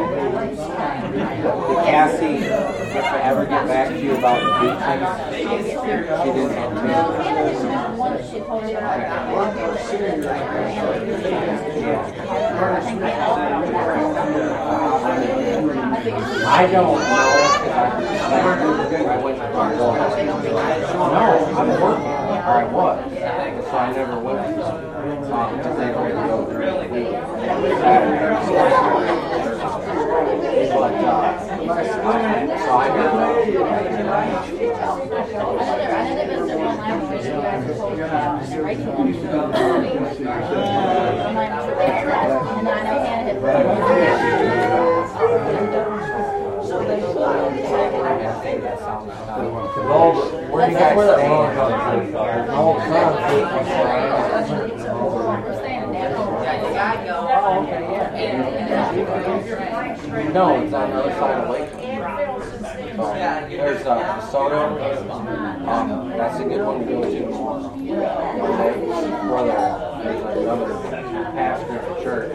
[1.84, 4.50] Cassie, ever get back to you about the
[5.30, 5.44] thing, she
[9.98, 10.80] didn't answer.
[16.46, 17.40] I don't know.
[18.80, 18.96] To
[20.90, 21.26] No,
[21.56, 22.98] I'm working, or I was,
[23.70, 24.90] so I never went.
[25.00, 26.70] Um, because they don't go there.
[30.70, 33.10] But, uh, so I don't
[49.90, 50.12] Well,
[50.50, 51.28] where do you guys stay?
[51.28, 53.10] My old son,
[60.32, 61.70] No, it's on the other side of the Lake.
[63.50, 64.60] There's uh, DeSoto.
[65.68, 67.68] Um, that's a good one to go to tomorrow.
[69.28, 69.56] Brother,
[70.02, 70.79] there's another
[71.32, 72.32] pastor the church.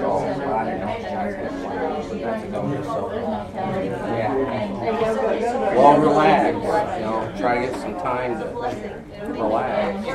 [0.00, 0.80] Go on Monday.
[1.80, 2.84] So, I don't know good.
[2.84, 4.32] So, yeah.
[5.74, 6.56] Well, relax.
[6.98, 8.44] You know, try to get some time to
[9.32, 10.06] relax.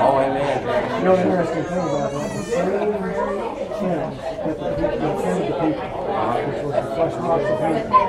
[0.00, 0.60] Oh, amen.
[0.98, 3.64] You know, the interesting thing about that, the same that the people
[5.34, 6.04] the people,
[6.44, 7.28] which was the flesh of.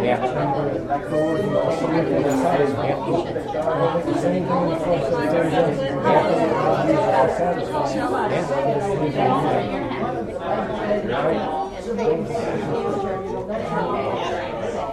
[0.03, 0.19] Yeah.
[0.19, 0.51] And
[1.03, 2.85] the Lord, you know, submitted to the satisfy.
[2.85, 2.99] And
[3.65, 6.89] I think the same thing in the flesh that Terry does, is exactly what God
[6.89, 7.85] uses to satisfy.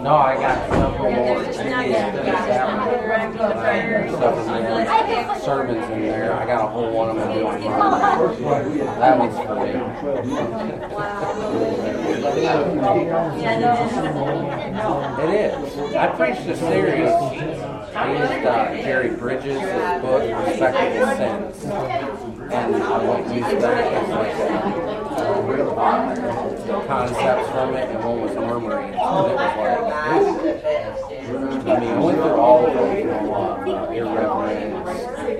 [0.03, 1.43] No, I got several more.
[3.43, 4.37] Stuff
[5.09, 5.41] in.
[5.41, 6.33] Sermons in there.
[6.33, 8.77] I got a whole one of them doing mine.
[8.99, 9.71] That one's for me.
[15.23, 15.95] It is.
[15.95, 17.09] I preached a series.
[17.95, 19.61] I used uh, Jerry Bridges'
[20.01, 21.65] book, Respectable Sins.
[22.53, 24.92] And I went to use that as
[25.47, 30.73] the concepts from it, and one was murmuring, and it was like.
[31.23, 34.89] I mean, I went through all of them, you know, uh, irreverence,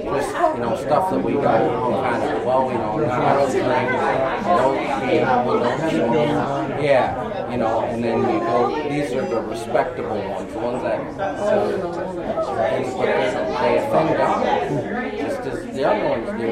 [0.04, 3.90] just, you know, stuff that we got kind of, well, you know, don't drink,
[4.48, 4.78] don't
[5.10, 6.82] cheat, don't smoke.
[6.82, 8.58] Yeah, you know, and then you go,
[8.90, 11.68] these are the respectable ones, the ones that, uh,
[12.70, 13.30] things, but they,
[13.60, 14.42] they offend God,
[15.18, 16.48] just as the other ones do,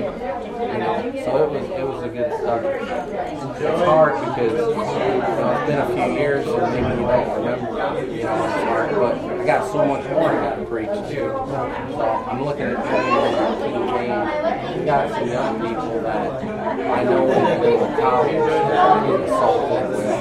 [0.71, 2.65] you know, so it was, it was a good start.
[2.65, 7.65] It's hard because, you know, it's been a few years and maybe you don't remember,
[8.11, 11.29] you know, it's hard, but I got so much more I got to preach too.
[11.29, 14.79] So I'm looking at our team.
[14.79, 19.89] We got some young people that I know in the college that are getting assaulted
[19.89, 20.11] with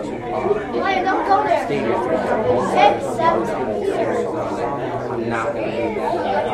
[1.65, 4.25] Stevie from the whole series.
[4.25, 6.45] I'm not gonna read that.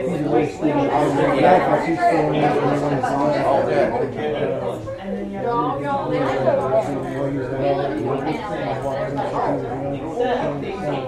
[0.00, 3.44] He's wasting, I back like he's throwing in everyone's on.
[3.44, 3.62] all
[10.60, 10.99] good.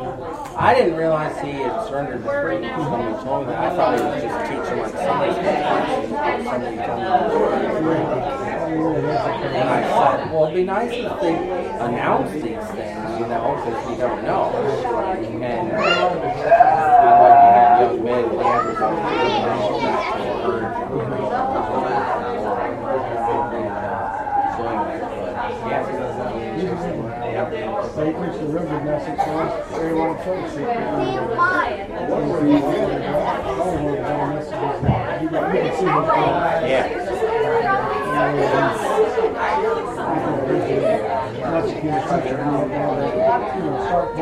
[0.63, 3.73] I didn't realize he had surrendered to freedom when he told me that.
[3.73, 5.43] I thought he was just teaching like classes.
[5.43, 7.99] but Somebody told me.
[9.43, 11.35] And I said, well, it'd be nice if they
[11.81, 14.55] announced these things, you know, because you don't know.
[14.55, 18.55] And uh, I like to have young men, you know,
[19.03, 21.43] that to encourage them, you know.
[23.51, 23.99] And, uh,
[24.57, 25.27] so anyway, but,
[27.53, 27.92] yeah.
[28.03, 30.57] They preach the river message, so everyone folks.
[30.59, 30.73] Yeah.
[41.53, 44.17] To teacher, now, that, you know, start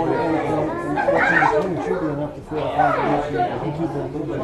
[1.87, 2.71] should be enough to fill a
[3.63, 4.41] keep it a little bit.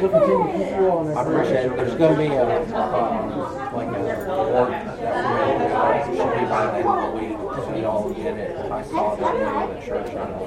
[0.00, 1.04] We'll continue to keep you on.
[1.10, 1.76] I appreciate it.
[1.76, 2.36] There's gonna be a,
[2.74, 3.28] um,
[3.74, 7.84] like a report that we should be by the end of the week, so you
[7.84, 8.72] all get it.
[8.72, 10.46] I saw that in the church on the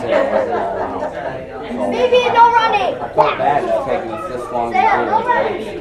[0.00, 0.08] So,
[1.90, 2.94] Baby, no running!
[2.94, 4.84] I felt bad it's taking us this long to do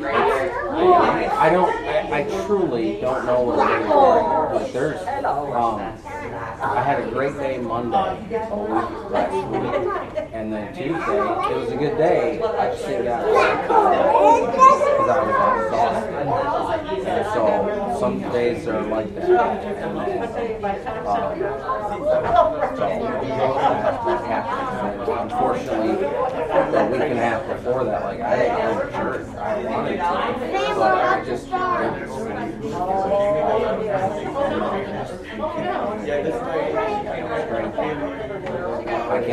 [0.07, 0.36] it.
[0.77, 5.81] I don't, I, I truly don't know what it is, but there's, um,
[6.61, 8.37] I had a great day Monday,
[9.09, 13.25] last week, and then Tuesday, it was a good day, I just didn't get
[13.67, 16.13] because I was exhausted.
[17.07, 19.97] And so, some days are like that, and
[25.07, 29.63] unfortunately, a week and a half before that, like, I didn't go to church, I
[29.65, 31.21] wanted to, I
[39.09, 39.23] I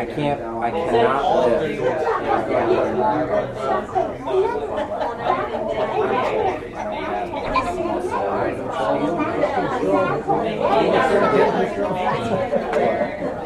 [0.00, 1.80] I can't, I cannot live.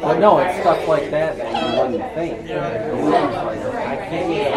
[0.03, 2.51] But no, it's stuff like that that you wouldn't think.
[2.51, 4.53] I can't even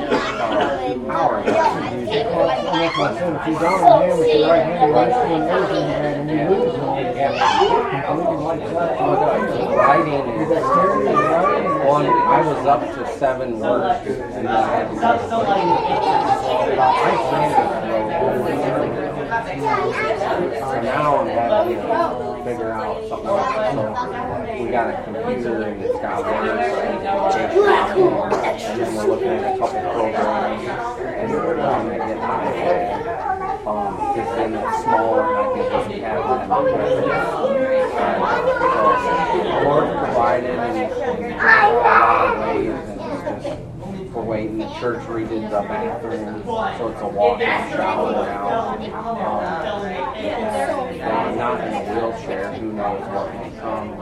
[0.00, 1.44] uh, power.
[1.44, 5.76] Like I said, if you in hand with your right hand, your right hand, everything
[5.76, 6.80] you had, and you lose it,
[8.06, 8.98] completely like that.
[9.76, 10.22] Writing
[11.86, 12.06] one.
[12.06, 14.96] I was up to seven words, and I had to.
[15.02, 16.86] I
[17.28, 19.02] planned to throw over and over.
[19.42, 23.54] So now I'm having to figure out something else.
[23.72, 26.74] So we got a computer and it's got words
[28.64, 30.64] and then we're looking at a couple programs
[31.02, 33.01] and we're trying to get out of it.
[33.64, 36.48] Um, because then it's smaller and I can just have that.
[36.48, 36.62] So,
[39.62, 40.56] Lord provided in
[41.32, 42.98] a lot of ways and
[43.42, 44.58] just we're waiting.
[44.58, 48.48] The church redid the bathroom, so it's a walk-in shower now.
[48.68, 48.82] Um,
[51.00, 52.52] and not in a wheelchair.
[52.54, 54.01] Who knows what may come?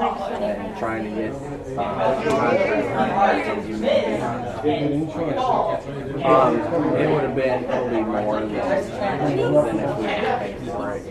[0.00, 1.32] and trying to get,
[1.76, 2.86] uh, contractors.
[6.24, 6.56] Um,
[6.96, 11.02] it would have been, probably more than, than if we had paid for it.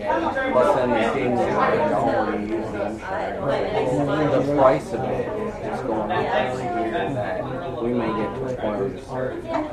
[0.52, 6.24] Plus then the thing that we already use the price of it is going up
[6.34, 6.68] every
[7.14, 9.08] that we may get to a point was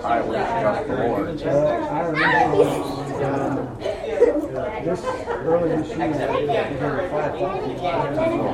[0.03, 1.41] I will trust the Lord.
[1.41, 1.49] Uh,
[1.91, 2.63] I remember,
[3.25, 3.77] um,
[4.85, 6.29] this, early this year, we had
[7.09, 8.45] five thousand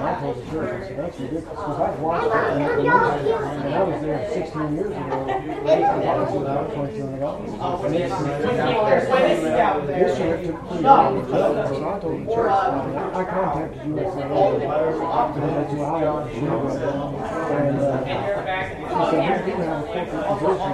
[0.00, 3.20] I told the church, I said, that's ridiculous, because I've watched it, and was,
[3.64, 5.26] and I was there sixteen years ago,
[6.72, 7.50] twenty-two hundred dollars.
[9.90, 11.34] This year it took long, so
[11.90, 14.54] I told the church, I contacted you, I said, oh,
[17.50, 18.10] and, uh, he
[19.10, 20.72] said, have a corporate position,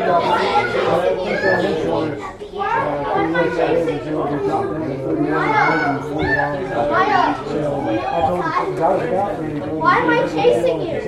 [0.00, 0.20] got,
[2.38, 2.49] three
[9.80, 11.00] Why am I chasing you?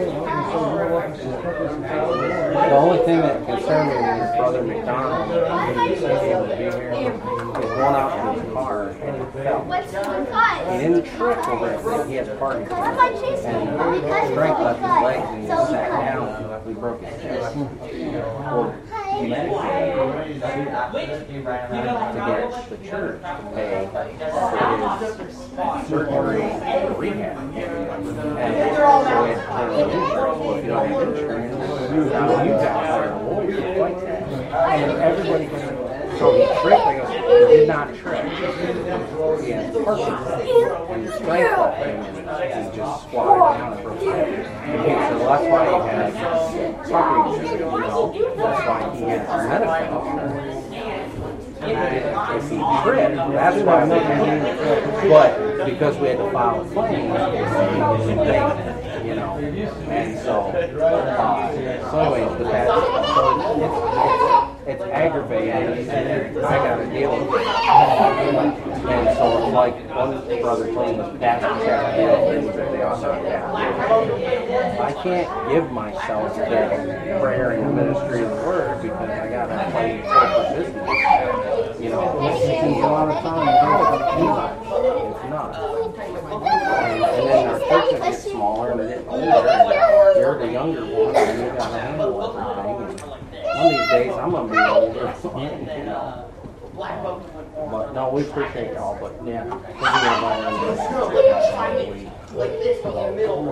[2.52, 5.28] The only thing that concerned me was Brother McDonald,
[5.76, 9.24] when he said he would be here, was going out in his car and he
[9.42, 9.60] fell.
[10.70, 11.66] He didn't trip over
[12.02, 12.78] it, he had Parkinson's.
[12.78, 13.66] Why am I chasing you?
[14.00, 17.56] Because strength left his legs and he sat down and we broke his chest.
[19.22, 21.42] Well, he medically
[22.12, 24.04] to get the church to pay for
[25.24, 25.36] his
[25.88, 27.36] surgery and rehab.
[27.38, 27.62] And
[28.04, 28.52] so we had
[29.78, 30.38] insurance.
[30.40, 31.52] Well, if you don't have insurance,
[32.12, 34.22] now you got to hire a lawyer to fight that.
[34.22, 35.71] And everybody goes,
[36.18, 38.24] so he tripped, I go, did not trip.
[38.24, 40.28] He had Parkinson's
[40.90, 41.96] and his left him
[42.26, 44.28] and he just squatted down and broke his neck.
[44.62, 46.12] And he said, well, that's why he had
[46.84, 47.56] Parkinson's,
[48.36, 50.66] that's why he had medical insurance.
[51.62, 51.78] And
[52.36, 55.30] if he tripped, that's why we had, but
[55.64, 57.04] because we had to file a claim,
[59.06, 62.72] you know, and so, uh, so anyways, but that, so
[63.56, 64.31] it's, it's
[64.66, 67.46] aggravating, and I gotta deal with it.
[67.46, 73.02] And so it's like one brother told us, pastor check in, things that they not
[73.24, 73.54] have.
[74.80, 79.70] I can't give myself to prayer and the ministry of the word because I gotta
[79.70, 81.80] play corporate business.
[81.80, 84.02] You know, It takes a lot of time, to
[85.10, 85.54] it's not.
[86.82, 89.48] And, and then our churches get smaller and they're older.
[89.48, 93.02] And you're the younger one and you gotta handle everything.
[93.02, 93.11] And
[93.62, 95.14] one of these days I'm gonna be older.
[95.78, 96.28] You know.
[96.74, 98.98] But no, we appreciate y'all.
[98.98, 99.82] But yeah, thank
[101.88, 102.10] you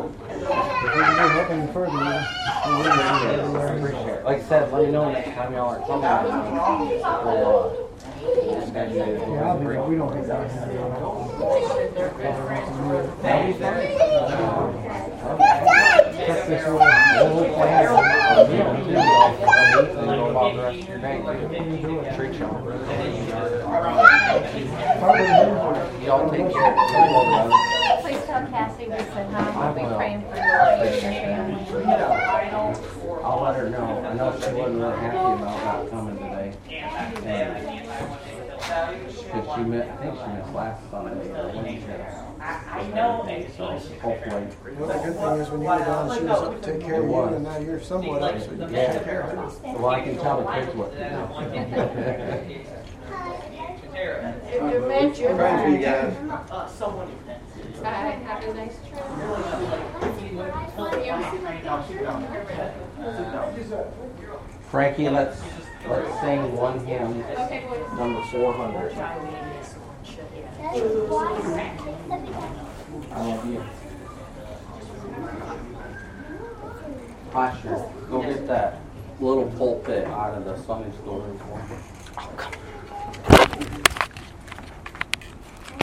[0.07, 2.27] If we can do helping further,
[2.67, 2.73] we
[3.93, 4.23] will.
[4.25, 6.09] Like I said, let me know next time y'all are coming.
[7.25, 7.91] We'll, uh,
[8.73, 10.51] Yeah, I'll be, we don't get that.
[19.21, 19.37] Please
[29.97, 30.35] praying for.
[33.23, 34.03] I'll let her know.
[34.05, 36.55] I know she wasn't really happy about not coming today.
[39.55, 40.23] She met, I think she
[40.55, 42.20] last Sunday.
[43.57, 43.65] So
[44.01, 44.47] hopefully.
[44.77, 47.03] Well, the good thing is when you were gone, she was up to take care
[47.03, 49.73] of you, and now you're somewhat up, so you can take care of her.
[49.79, 51.05] Well, I can tell the kids what to do.
[54.53, 56.15] If you met your Praying for you guys.
[57.83, 58.19] Bye.
[58.27, 59.05] Have a nice trip.
[64.71, 65.41] Frankie, let's,
[65.89, 67.65] let's sing one hymn, Okay,
[67.97, 68.93] number four hundred.
[70.63, 70.77] I
[73.17, 73.65] love you.
[77.31, 78.81] Posture, go get that
[79.21, 81.57] little pulpit out of the Sunday school oh, room for
[83.77, 83.83] me.